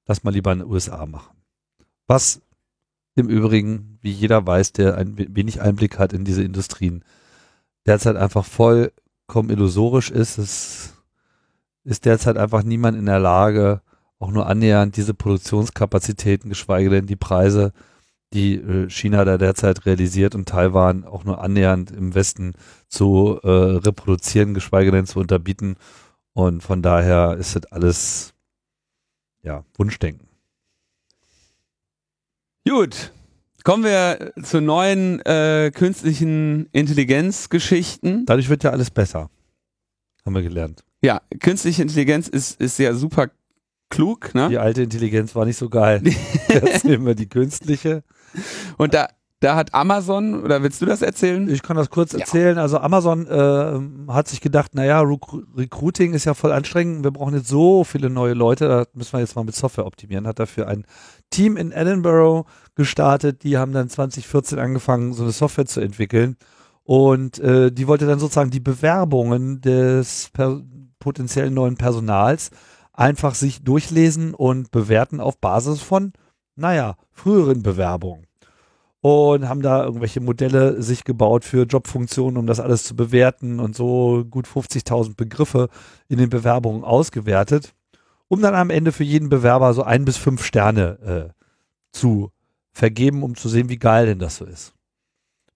[0.06, 1.36] lass mal lieber in den USA machen.
[2.06, 2.40] Was
[3.14, 7.04] im Übrigen, wie jeder weiß, der ein we- wenig Einblick hat in diese Industrien,
[7.86, 10.38] derzeit einfach vollkommen illusorisch ist.
[10.38, 10.94] Es
[11.84, 13.82] ist derzeit einfach niemand in der Lage,
[14.18, 17.72] auch nur annähernd diese Produktionskapazitäten, geschweige denn die Preise,
[18.32, 22.54] die äh, China da derzeit realisiert und Taiwan auch nur annähernd im Westen
[22.88, 25.76] zu äh, reproduzieren, geschweige denn zu unterbieten.
[26.32, 28.32] Und von daher ist das alles
[29.42, 30.28] ja Wunschdenken.
[32.68, 33.12] Gut,
[33.64, 38.24] kommen wir zu neuen äh, künstlichen Intelligenzgeschichten.
[38.26, 39.30] Dadurch wird ja alles besser.
[40.24, 40.84] Haben wir gelernt.
[41.02, 43.30] Ja, künstliche Intelligenz ist ist ja super
[43.90, 44.48] klug, ne?
[44.48, 46.02] Die alte Intelligenz war nicht so geil.
[46.48, 48.04] Jetzt nehmen wir die künstliche.
[48.78, 49.08] Und da
[49.42, 51.48] da hat Amazon oder willst du das erzählen?
[51.48, 52.20] Ich kann das kurz Ja.
[52.20, 52.58] erzählen.
[52.58, 57.02] Also Amazon äh, hat sich gedacht, naja, Recru Recruiting ist ja voll anstrengend.
[57.02, 58.68] Wir brauchen jetzt so viele neue Leute.
[58.68, 60.28] Da müssen wir jetzt mal mit Software optimieren.
[60.28, 60.86] Hat dafür ein
[61.30, 62.44] Team in Edinburgh
[62.76, 63.42] gestartet.
[63.42, 66.36] Die haben dann 2014 angefangen, so eine Software zu entwickeln.
[66.84, 70.30] Und äh, die wollte dann sozusagen die Bewerbungen des
[71.00, 72.50] potenziellen neuen Personals
[72.92, 76.12] einfach sich durchlesen und bewerten auf Basis von,
[76.54, 78.26] naja, früheren Bewerbungen
[79.02, 83.74] und haben da irgendwelche Modelle sich gebaut für Jobfunktionen, um das alles zu bewerten und
[83.74, 85.68] so gut 50.000 Begriffe
[86.08, 87.74] in den Bewerbungen ausgewertet,
[88.28, 91.42] um dann am Ende für jeden Bewerber so ein bis fünf Sterne äh,
[91.90, 92.30] zu
[92.70, 94.72] vergeben, um zu sehen, wie geil denn das so ist.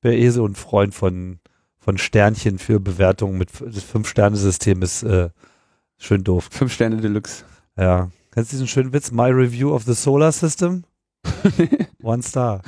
[0.03, 1.38] Wer eh so ein Freund von,
[1.78, 5.30] von Sternchen für Bewertungen mit das Fünf-Sterne-System ist äh,
[5.99, 6.49] schön doof.
[6.51, 7.44] Fünf Sterne Deluxe.
[7.78, 8.11] Ja.
[8.32, 9.12] Kennst du diesen schönen Witz?
[9.12, 10.82] My Review of the Solar System?
[12.02, 12.62] One Star.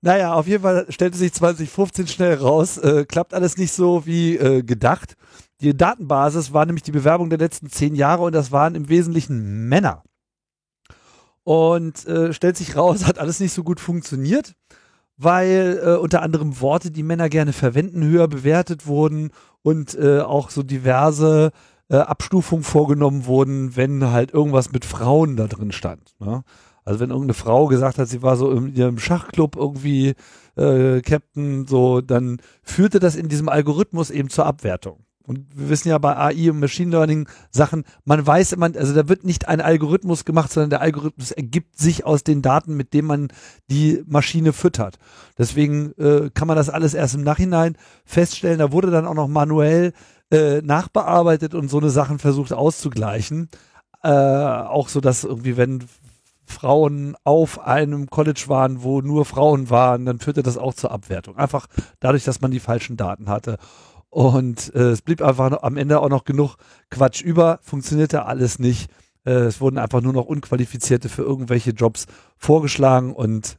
[0.00, 4.36] naja, auf jeden Fall stellte sich 2015 schnell raus, äh, klappt alles nicht so wie
[4.36, 5.16] äh, gedacht.
[5.60, 9.68] Die Datenbasis war nämlich die Bewerbung der letzten zehn Jahre und das waren im Wesentlichen
[9.68, 10.04] Männer.
[11.42, 14.54] Und äh, stellt sich raus, hat alles nicht so gut funktioniert,
[15.16, 19.30] weil äh, unter anderem Worte, die Männer gerne verwenden, höher bewertet wurden
[19.62, 21.50] und äh, auch so diverse
[21.88, 26.14] äh, Abstufungen vorgenommen wurden, wenn halt irgendwas mit Frauen da drin stand.
[26.20, 26.44] Ne?
[26.84, 30.14] Also wenn irgendeine Frau gesagt hat, sie war so in ihrem Schachclub irgendwie
[30.56, 35.04] äh, Captain, so, dann führte das in diesem Algorithmus eben zur Abwertung.
[35.28, 39.10] Und wir wissen ja bei AI und Machine Learning Sachen, man weiß immer, also da
[39.10, 43.08] wird nicht ein Algorithmus gemacht, sondern der Algorithmus ergibt sich aus den Daten, mit denen
[43.08, 43.28] man
[43.70, 44.98] die Maschine füttert.
[45.36, 47.76] Deswegen äh, kann man das alles erst im Nachhinein
[48.06, 48.58] feststellen.
[48.58, 49.92] Da wurde dann auch noch manuell
[50.30, 53.48] äh, nachbearbeitet und so eine Sachen versucht auszugleichen.
[54.02, 55.84] Äh, auch so, dass irgendwie, wenn
[56.44, 61.36] Frauen auf einem College waren, wo nur Frauen waren, dann führte das auch zur Abwertung.
[61.36, 61.66] Einfach
[62.00, 63.58] dadurch, dass man die falschen Daten hatte.
[64.10, 66.56] Und äh, es blieb einfach am Ende auch noch genug
[66.90, 68.90] Quatsch über, funktionierte alles nicht.
[69.24, 72.06] Äh, es wurden einfach nur noch Unqualifizierte für irgendwelche Jobs
[72.38, 73.58] vorgeschlagen und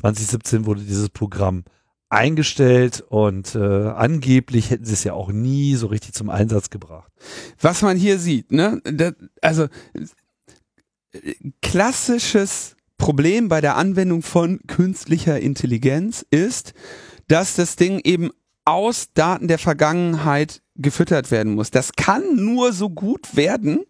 [0.00, 1.64] 2017 wurde dieses Programm
[2.10, 7.12] eingestellt und äh, angeblich hätten sie es ja auch nie so richtig zum Einsatz gebracht.
[7.60, 9.66] Was man hier sieht, ne, das, also
[11.60, 16.74] klassisches Problem bei der Anwendung von künstlicher Intelligenz ist,
[17.28, 18.30] dass das Ding eben
[18.64, 21.70] aus Daten der Vergangenheit gefüttert werden muss.
[21.70, 23.84] Das kann nur so gut werden,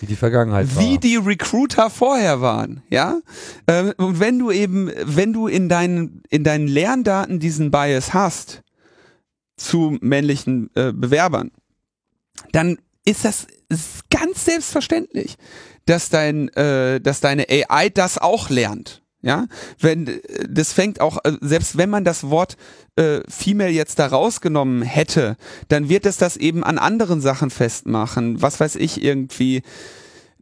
[0.00, 0.82] wie die Vergangenheit war.
[0.82, 3.20] Wie die Recruiter vorher waren, ja.
[3.66, 8.62] Ähm, und wenn du eben, wenn du in deinen, in deinen Lerndaten diesen Bias hast
[9.56, 11.50] zu männlichen äh, Bewerbern,
[12.52, 13.46] dann ist das
[14.10, 15.36] ganz selbstverständlich,
[15.86, 19.01] dass dein, äh, dass deine AI das auch lernt.
[19.24, 19.46] Ja,
[19.78, 20.20] wenn
[20.50, 22.56] das fängt auch äh, selbst wenn man das Wort
[22.96, 25.36] äh, Female jetzt da rausgenommen hätte,
[25.68, 28.42] dann wird es das eben an anderen Sachen festmachen.
[28.42, 29.62] Was weiß ich irgendwie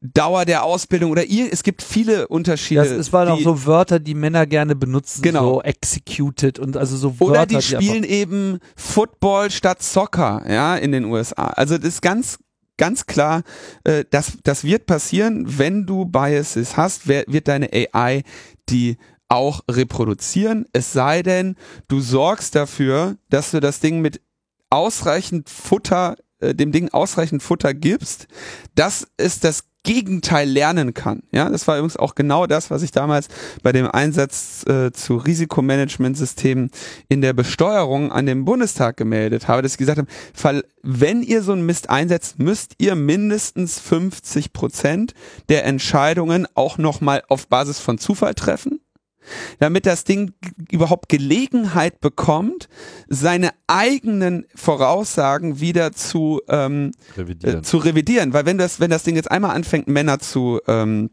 [0.02, 2.80] Dauer der Ausbildung oder ihr, es gibt viele Unterschiede.
[2.80, 5.56] Das, es waren auch so Wörter, die Männer gerne benutzen, genau.
[5.56, 7.32] so executed und also so Wörter.
[7.32, 11.48] Oder die, die spielen eben Football statt Soccer, ja, in den USA.
[11.48, 12.38] Also das ist ganz
[12.78, 13.42] ganz klar,
[13.84, 18.22] äh, das, das wird passieren, wenn du Biases hast, wer, wird deine AI
[18.70, 18.96] die
[19.28, 21.56] auch reproduzieren, es sei denn,
[21.88, 24.20] du sorgst dafür, dass du das Ding mit
[24.70, 28.26] ausreichend Futter, äh, dem Ding ausreichend Futter gibst.
[28.74, 31.22] Das ist das Gegenteil lernen kann.
[31.32, 33.28] Ja, das war übrigens auch genau das, was ich damals
[33.62, 36.70] bei dem Einsatz äh, zu Risikomanagementsystemen
[37.08, 41.52] in der Besteuerung an den Bundestag gemeldet habe, dass ich gesagt habe, wenn ihr so
[41.52, 45.14] einen Mist einsetzt, müsst ihr mindestens 50 Prozent
[45.48, 48.80] der Entscheidungen auch nochmal auf Basis von Zufall treffen
[49.58, 50.32] damit das Ding
[50.70, 52.68] überhaupt Gelegenheit bekommt,
[53.08, 57.58] seine eigenen Voraussagen wieder zu, ähm, revidieren.
[57.58, 58.32] Äh, zu revidieren.
[58.32, 61.10] Weil wenn das, wenn das Ding jetzt einmal anfängt, Männer zu, ähm,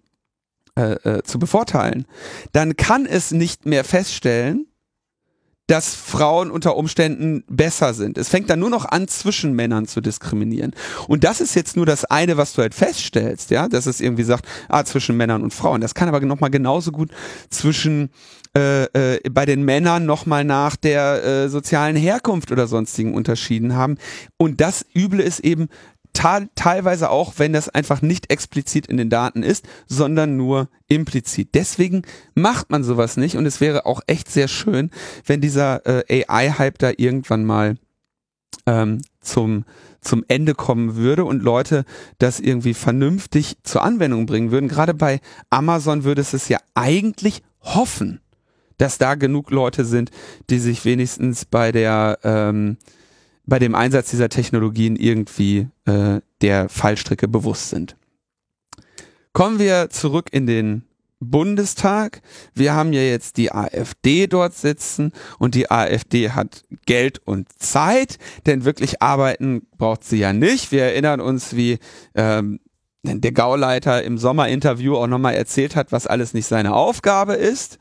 [0.75, 2.05] äh, äh, zu bevorteilen,
[2.51, 4.67] dann kann es nicht mehr feststellen,
[5.67, 8.17] dass Frauen unter Umständen besser sind.
[8.17, 10.73] Es fängt dann nur noch an, zwischen Männern zu diskriminieren.
[11.07, 14.23] Und das ist jetzt nur das eine, was du halt feststellst, ja, dass es irgendwie
[14.23, 15.81] sagt, ah, zwischen Männern und Frauen.
[15.81, 17.11] Das kann aber nochmal genauso gut
[17.49, 18.09] zwischen
[18.55, 23.97] äh, äh, bei den Männern nochmal nach der äh, sozialen Herkunft oder sonstigen Unterschieden haben.
[24.37, 25.67] Und das Üble ist eben,
[26.13, 31.49] teilweise auch, wenn das einfach nicht explizit in den Daten ist, sondern nur implizit.
[31.53, 32.01] Deswegen
[32.33, 34.89] macht man sowas nicht und es wäre auch echt sehr schön,
[35.25, 37.77] wenn dieser äh, AI-Hype da irgendwann mal
[38.65, 39.65] ähm, zum
[40.01, 41.83] zum Ende kommen würde und Leute
[42.17, 44.69] das irgendwie vernünftig zur Anwendung bringen würden.
[44.69, 48.21] Gerade bei Amazon würde es es ja eigentlich hoffen,
[48.77, 50.11] dass da genug Leute sind,
[50.49, 52.77] die sich wenigstens bei der ähm,
[53.47, 57.95] bei dem Einsatz dieser Technologien irgendwie äh, der Fallstricke bewusst sind.
[59.33, 60.83] Kommen wir zurück in den
[61.19, 62.21] Bundestag.
[62.53, 68.17] Wir haben ja jetzt die AfD dort sitzen und die AfD hat Geld und Zeit,
[68.45, 70.71] denn wirklich arbeiten braucht sie ja nicht.
[70.71, 71.79] Wir erinnern uns, wie
[72.13, 72.59] ähm,
[73.03, 77.79] der Gauleiter im Sommerinterview auch nochmal erzählt hat, was alles nicht seine Aufgabe ist.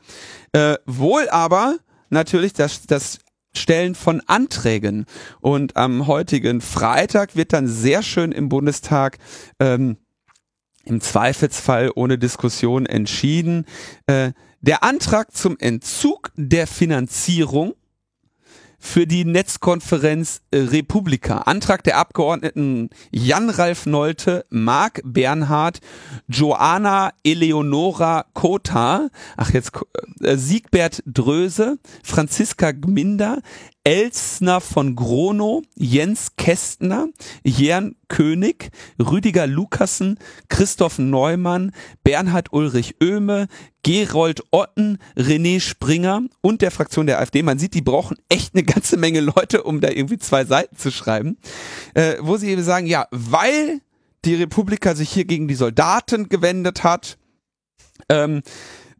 [0.53, 1.77] Äh, wohl aber
[2.09, 3.19] natürlich das, das
[3.55, 5.05] Stellen von Anträgen.
[5.39, 9.17] Und am heutigen Freitag wird dann sehr schön im Bundestag
[9.59, 9.97] ähm,
[10.85, 13.65] im Zweifelsfall ohne Diskussion entschieden.
[14.07, 14.31] Äh,
[14.61, 17.73] der Antrag zum Entzug der Finanzierung
[18.79, 21.39] für die Netzkonferenz äh, Republika.
[21.39, 25.79] Antrag der Abgeordneten Jan-Ralf Nolte, Marc Bernhard,
[26.27, 29.71] Joanna Eleonora Kota, ach jetzt
[30.21, 33.41] äh, Siegbert Dröse, Franziska Gminder,
[33.87, 37.07] Elsner von Grono, Jens Kästner,
[37.45, 38.69] Jern König,
[38.99, 40.19] Rüdiger Lukassen,
[40.49, 41.71] Christoph Neumann,
[42.03, 43.47] Bernhard Ulrich Oehme,
[43.83, 47.43] Gerold Otten, René Springer und der Fraktion der AfD.
[47.43, 50.91] Man sieht, die brauchen echt eine ganze Menge Leute, um da irgendwie zwei Seiten zu
[50.91, 51.37] schreiben,
[51.93, 53.79] äh, wo sie eben sagen, ja, weil
[54.25, 57.17] die Republika sich hier gegen die Soldaten gewendet hat,
[58.09, 58.41] ähm,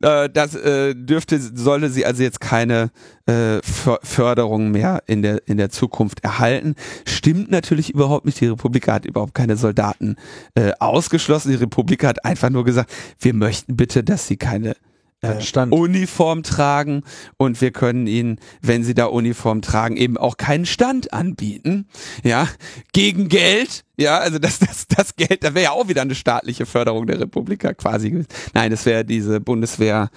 [0.01, 2.91] äh, das äh, dürfte, sollte sie also jetzt keine
[3.25, 6.75] äh, Förderung mehr in der, in der Zukunft erhalten.
[7.05, 8.39] Stimmt natürlich überhaupt nicht.
[8.39, 10.15] Die Republik hat überhaupt keine Soldaten
[10.55, 11.51] äh, ausgeschlossen.
[11.51, 14.75] Die Republik hat einfach nur gesagt, wir möchten bitte, dass sie keine
[15.22, 15.38] äh,
[15.70, 17.03] Uniform tragen
[17.38, 21.88] und wir können ihnen, wenn sie da Uniform tragen, eben auch keinen Stand anbieten,
[22.24, 22.47] ja,
[22.93, 26.65] gegen Geld, ja, also das, das, das Geld, da wäre ja auch wieder eine staatliche
[26.65, 28.28] Förderung der Republika quasi gewesen.
[28.53, 30.09] Nein, das wäre diese Bundeswehr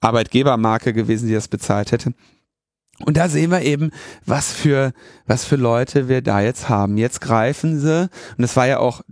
[0.00, 2.12] Arbeitgebermarke gewesen, die das bezahlt hätte.
[3.04, 3.90] Und da sehen wir eben,
[4.24, 4.92] was für,
[5.26, 6.96] was für Leute wir da jetzt haben.
[6.96, 9.02] Jetzt greifen sie, und das war ja auch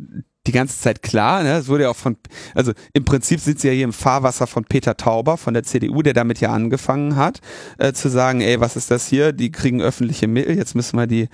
[0.46, 1.42] die ganze Zeit klar.
[1.42, 1.52] Ne?
[1.58, 2.16] Es wurde ja auch von,
[2.54, 6.02] also im Prinzip sind sie ja hier im Fahrwasser von Peter Tauber von der CDU,
[6.02, 7.40] der damit ja angefangen hat,
[7.78, 9.32] äh, zu sagen, ey, was ist das hier?
[9.32, 11.28] Die kriegen öffentliche Mittel, jetzt müssen wir die,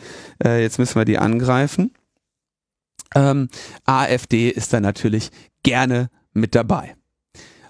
[0.45, 1.93] äh, jetzt müssen wir die angreifen.
[3.15, 3.49] Ähm,
[3.85, 5.31] AfD ist da natürlich
[5.63, 6.95] gerne mit dabei.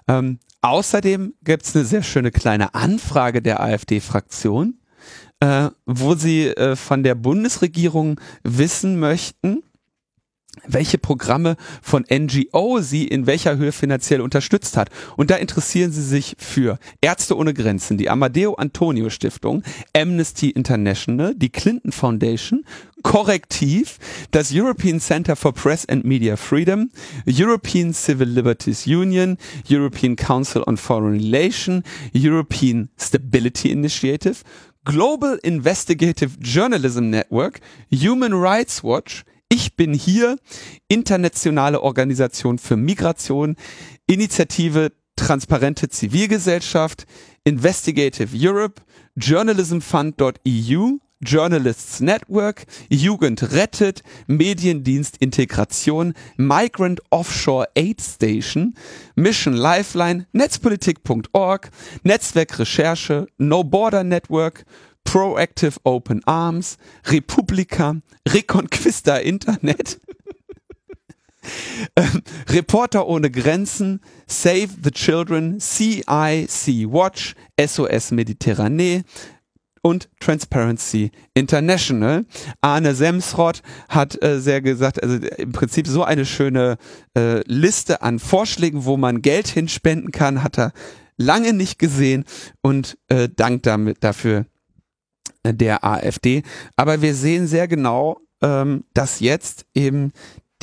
[0.07, 4.79] Ähm, außerdem gibt's eine sehr schöne kleine Anfrage der AfD-Fraktion,
[5.39, 9.63] äh, wo sie äh, von der Bundesregierung wissen möchten,
[10.67, 14.89] welche Programme von NGO sie in welcher Höhe finanziell unterstützt hat.
[15.15, 19.63] Und da interessieren sie sich für Ärzte ohne Grenzen, die Amadeo Antonio Stiftung,
[19.95, 22.65] Amnesty International, die Clinton Foundation,
[23.01, 23.97] Korrektiv,
[24.31, 26.91] das European Center for Press and Media Freedom,
[27.25, 29.37] European Civil Liberties Union,
[29.67, 31.83] European Council on Foreign Relations,
[32.13, 34.43] European Stability Initiative,
[34.83, 40.37] Global Investigative Journalism Network, Human Rights Watch, ich bin hier,
[40.87, 43.57] internationale Organisation für Migration,
[44.07, 47.05] Initiative Transparente Zivilgesellschaft,
[47.43, 48.81] Investigative Europe,
[49.17, 58.73] Journalismfund.eu, Journalists Network, Jugend rettet, Mediendienst Integration, Migrant Offshore Aid Station,
[59.15, 61.69] Mission Lifeline, Netzpolitik.org,
[62.03, 64.63] Netzwerk Recherche, No Border Network,
[65.03, 66.77] Proactive Open Arms,
[67.07, 67.97] Republika,
[68.27, 69.99] Reconquista Internet,
[71.95, 79.03] ähm, Reporter ohne Grenzen, Save the Children, CIC Watch, SOS Mediterranee,
[79.81, 82.25] und Transparency International.
[82.61, 86.77] Arne Semsrott hat äh, sehr gesagt, also im Prinzip so eine schöne
[87.17, 90.71] äh, Liste an Vorschlägen, wo man Geld hinspenden kann, hat er
[91.17, 92.25] lange nicht gesehen
[92.61, 94.45] und äh, dankt damit dafür
[95.45, 96.43] der AfD.
[96.75, 100.11] Aber wir sehen sehr genau, ähm, dass jetzt eben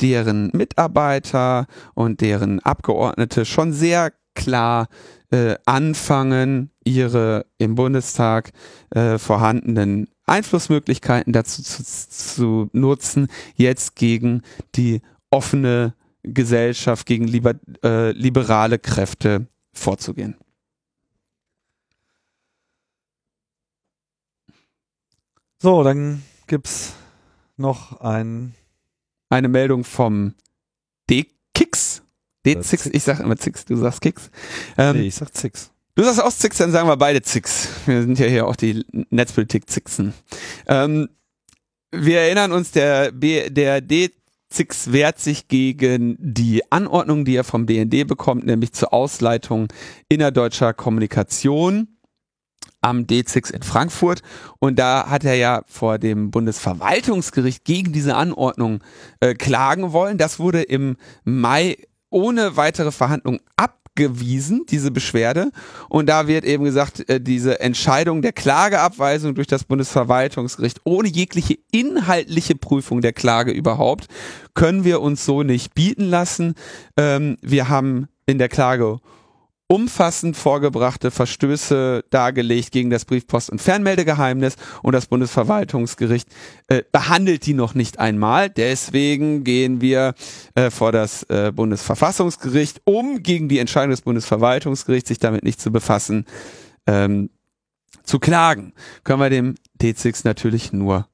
[0.01, 4.87] deren Mitarbeiter und deren Abgeordnete schon sehr klar
[5.31, 8.51] äh, anfangen, ihre im Bundestag
[8.91, 14.43] äh, vorhandenen Einflussmöglichkeiten dazu zu, zu nutzen, jetzt gegen
[14.75, 20.35] die offene Gesellschaft, gegen liber, äh, liberale Kräfte vorzugehen.
[25.61, 26.93] So, dann gibt's
[27.57, 28.55] noch ein
[29.29, 30.33] eine Meldung vom
[31.09, 32.01] D-Kix.
[32.45, 34.31] D-Zix, ich sag immer Zix, du sagst Kix.
[34.77, 35.71] Ähm, nee, ich sag Zix.
[35.95, 37.67] Du sagst auch Zix, dann sagen wir beide Zix.
[37.85, 40.13] Wir sind ja hier auch die Netzpolitik-Zixen.
[40.65, 41.09] Ähm,
[41.91, 47.65] wir erinnern uns, der, B, der D-Zix wehrt sich gegen die Anordnung, die er vom
[47.65, 49.67] BND bekommt, nämlich zur Ausleitung
[50.07, 51.98] innerdeutscher Kommunikation
[52.81, 54.21] am D6 in Frankfurt
[54.59, 58.83] und da hat er ja vor dem Bundesverwaltungsgericht gegen diese Anordnung
[59.19, 60.17] äh, klagen wollen.
[60.17, 61.77] Das wurde im Mai
[62.09, 65.51] ohne weitere Verhandlung abgewiesen, diese Beschwerde.
[65.89, 71.57] Und da wird eben gesagt, äh, diese Entscheidung der Klageabweisung durch das Bundesverwaltungsgericht ohne jegliche
[71.71, 74.07] inhaltliche Prüfung der Klage überhaupt
[74.53, 76.55] können wir uns so nicht bieten lassen.
[76.97, 78.99] Ähm, wir haben in der Klage
[79.71, 86.27] umfassend vorgebrachte Verstöße dargelegt gegen das Briefpost- und Fernmeldegeheimnis und das Bundesverwaltungsgericht
[86.67, 88.49] äh, behandelt die noch nicht einmal.
[88.49, 90.15] Deswegen gehen wir
[90.55, 95.71] äh, vor das äh, Bundesverfassungsgericht, um gegen die Entscheidung des Bundesverwaltungsgerichts, sich damit nicht zu
[95.71, 96.25] befassen,
[96.87, 97.29] ähm,
[98.03, 98.73] zu klagen.
[99.03, 101.07] Können wir dem D6 natürlich nur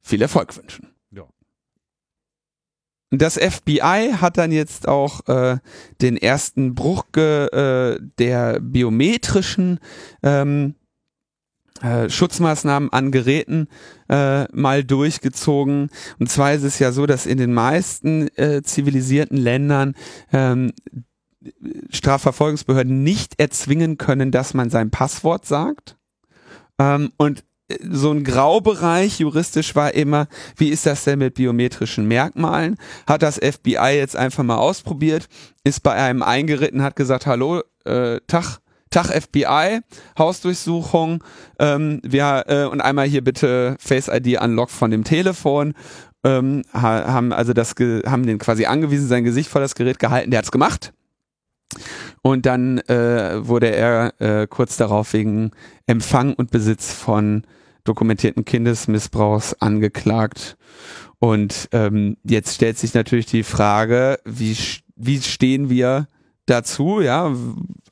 [0.00, 0.91] viel Erfolg wünschen.
[3.18, 5.58] Das FBI hat dann jetzt auch äh,
[6.00, 9.80] den ersten Bruch äh, der biometrischen
[10.22, 10.74] ähm,
[11.82, 13.68] äh, Schutzmaßnahmen an Geräten
[14.08, 15.90] äh, mal durchgezogen.
[16.18, 19.94] Und zwar ist es ja so, dass in den meisten äh, zivilisierten Ländern
[20.32, 20.72] ähm,
[21.90, 25.98] Strafverfolgungsbehörden nicht erzwingen können, dass man sein Passwort sagt.
[26.78, 27.44] Ähm, und
[27.88, 32.76] so ein Graubereich juristisch war immer, wie ist das denn mit biometrischen Merkmalen?
[33.06, 35.28] Hat das FBI jetzt einfach mal ausprobiert,
[35.64, 38.58] ist bei einem eingeritten, hat gesagt, hallo, äh, Tag,
[38.90, 39.80] Tag FBI,
[40.18, 41.24] Hausdurchsuchung,
[41.58, 45.74] ähm, wir, äh, und einmal hier bitte Face ID Unlock von dem Telefon.
[46.24, 47.74] Ähm, ha, haben also das
[48.06, 50.92] haben den quasi angewiesen, sein Gesicht vor das Gerät gehalten, der hat's gemacht.
[52.22, 55.50] Und dann äh, wurde er äh, kurz darauf wegen
[55.86, 57.42] Empfang und Besitz von
[57.84, 60.56] dokumentierten Kindesmissbrauchs angeklagt.
[61.18, 64.56] Und ähm, jetzt stellt sich natürlich die Frage, wie,
[64.96, 66.08] wie stehen wir
[66.46, 67.34] dazu, ja,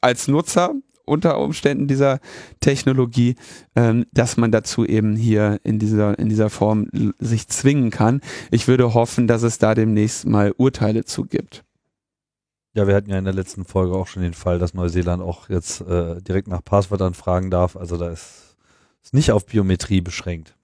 [0.00, 0.74] als Nutzer
[1.04, 2.20] unter Umständen dieser
[2.60, 3.34] Technologie,
[3.74, 6.88] ähm, dass man dazu eben hier in dieser, in dieser Form
[7.18, 8.20] sich zwingen kann.
[8.50, 11.64] Ich würde hoffen, dass es da demnächst mal Urteile zu gibt.
[12.74, 15.48] Ja, wir hatten ja in der letzten Folge auch schon den Fall, dass Neuseeland auch
[15.48, 17.76] jetzt äh, direkt nach Passwörtern fragen darf.
[17.76, 18.49] Also da ist
[19.02, 20.54] es nicht auf Biometrie beschränkt.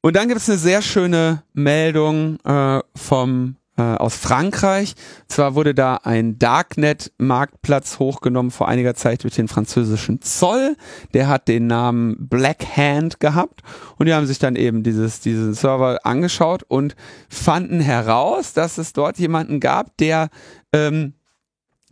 [0.00, 4.94] Und dann gibt es eine sehr schöne Meldung äh, vom äh, aus Frankreich.
[5.28, 10.76] Zwar wurde da ein Darknet-Marktplatz hochgenommen vor einiger Zeit durch den französischen Zoll.
[11.12, 13.62] Der hat den Namen Black Hand gehabt
[13.98, 16.96] und die haben sich dann eben dieses, diesen Server angeschaut und
[17.28, 20.30] fanden heraus, dass es dort jemanden gab, der
[20.72, 21.14] ähm,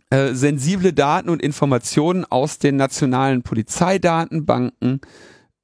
[0.09, 5.01] äh, sensible Daten und Informationen aus den nationalen Polizeidatenbanken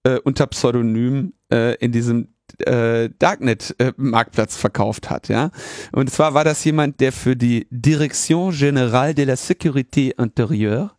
[0.04, 2.31] äh, unter Pseudonym äh, in diesem
[2.68, 5.52] äh, Darknet-Marktplatz äh, verkauft hat, ja.
[5.92, 10.92] Und zwar war das jemand, der für die Direction Générale de la Sécurité Intérieure,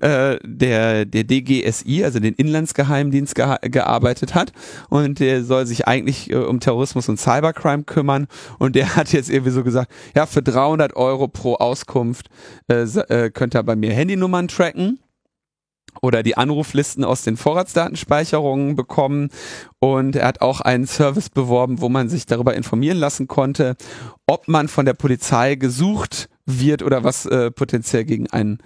[0.00, 4.52] äh, der, der DGSI, also den Inlandsgeheimdienst ge gearbeitet hat.
[4.88, 8.26] Und der soll sich eigentlich äh, um Terrorismus und Cybercrime kümmern.
[8.58, 12.28] Und der hat jetzt irgendwie so gesagt, ja, für 300 Euro pro Auskunft
[12.68, 14.98] äh, äh, könnt ihr bei mir Handynummern tracken
[16.02, 19.30] oder die Anruflisten aus den Vorratsdatenspeicherungen bekommen
[19.78, 23.76] und er hat auch einen Service beworben, wo man sich darüber informieren lassen konnte,
[24.26, 28.58] ob man von der Polizei gesucht wird oder was äh, potenziell gegen einen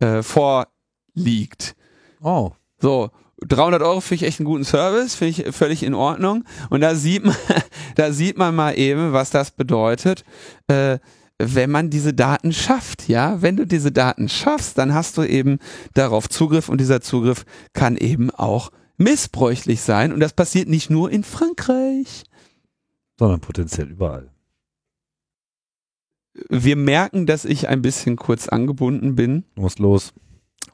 [0.00, 1.74] äh, vorliegt.
[2.22, 2.52] Oh.
[2.78, 3.10] So,
[3.46, 6.44] 300 Euro finde ich echt einen guten Service, finde ich völlig in Ordnung.
[6.70, 7.36] Und da sieht man,
[7.96, 10.24] da sieht man mal eben, was das bedeutet.
[10.68, 10.98] Äh,
[11.42, 15.58] wenn man diese Daten schafft, ja, wenn du diese Daten schaffst, dann hast du eben
[15.94, 21.10] darauf Zugriff und dieser Zugriff kann eben auch missbräuchlich sein und das passiert nicht nur
[21.10, 22.24] in Frankreich,
[23.18, 24.30] sondern potenziell überall.
[26.48, 29.44] Wir merken, dass ich ein bisschen kurz angebunden bin.
[29.54, 30.14] Du musst los.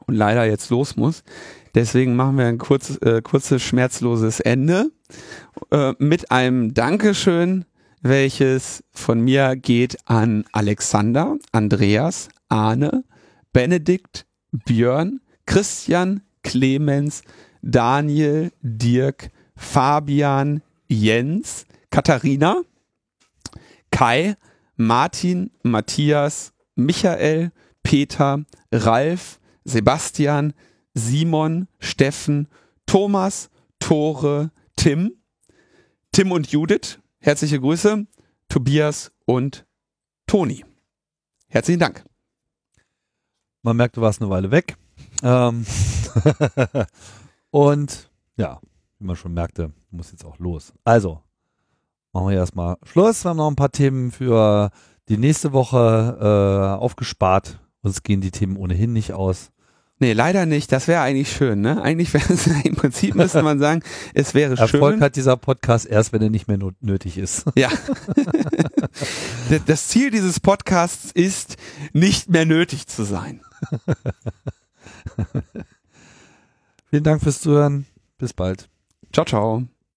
[0.05, 1.23] Und leider jetzt los muss.
[1.75, 4.91] Deswegen machen wir ein kurz, äh, kurzes, schmerzloses Ende
[5.71, 7.65] äh, mit einem Dankeschön
[8.01, 13.03] welches von mir geht an Alexander, Andreas, Arne,
[13.53, 17.23] Benedikt, Björn, Christian, Clemens,
[17.61, 22.61] Daniel, Dirk, Fabian, Jens, Katharina,
[23.91, 24.35] Kai,
[24.77, 27.51] Martin, Matthias, Michael,
[27.83, 30.53] Peter, Ralf, Sebastian,
[30.93, 32.47] Simon, Steffen,
[32.85, 35.13] Thomas, Tore, Tim,
[36.11, 38.07] Tim und Judith, Herzliche Grüße,
[38.47, 39.65] Tobias und
[40.25, 40.63] Toni.
[41.49, 42.05] Herzlichen Dank.
[43.61, 44.77] Man merkt, du warst eine Weile weg.
[45.21, 45.65] Ähm
[47.51, 48.61] und ja,
[48.99, 50.71] wie man schon merkte, muss jetzt auch los.
[50.85, 51.21] Also,
[52.13, 53.25] machen wir erstmal Schluss.
[53.25, 54.71] Wir haben noch ein paar Themen für
[55.09, 57.59] die nächste Woche äh, aufgespart.
[57.81, 59.51] Uns gehen die Themen ohnehin nicht aus.
[60.01, 60.71] Nee, leider nicht.
[60.71, 61.81] Das wäre eigentlich schön, ne?
[61.81, 63.83] Eigentlich wäre es im Prinzip müsste man sagen,
[64.13, 64.79] es wäre Erfolg schön.
[64.81, 67.45] Erfolg hat dieser Podcast erst, wenn er nicht mehr nötig ist.
[67.55, 67.69] Ja.
[69.65, 71.57] das Ziel dieses Podcasts ist,
[71.91, 73.41] nicht mehr nötig zu sein.
[76.89, 77.85] Vielen Dank fürs Zuhören.
[78.17, 78.69] Bis bald.
[79.11, 79.78] Ciao, ciao.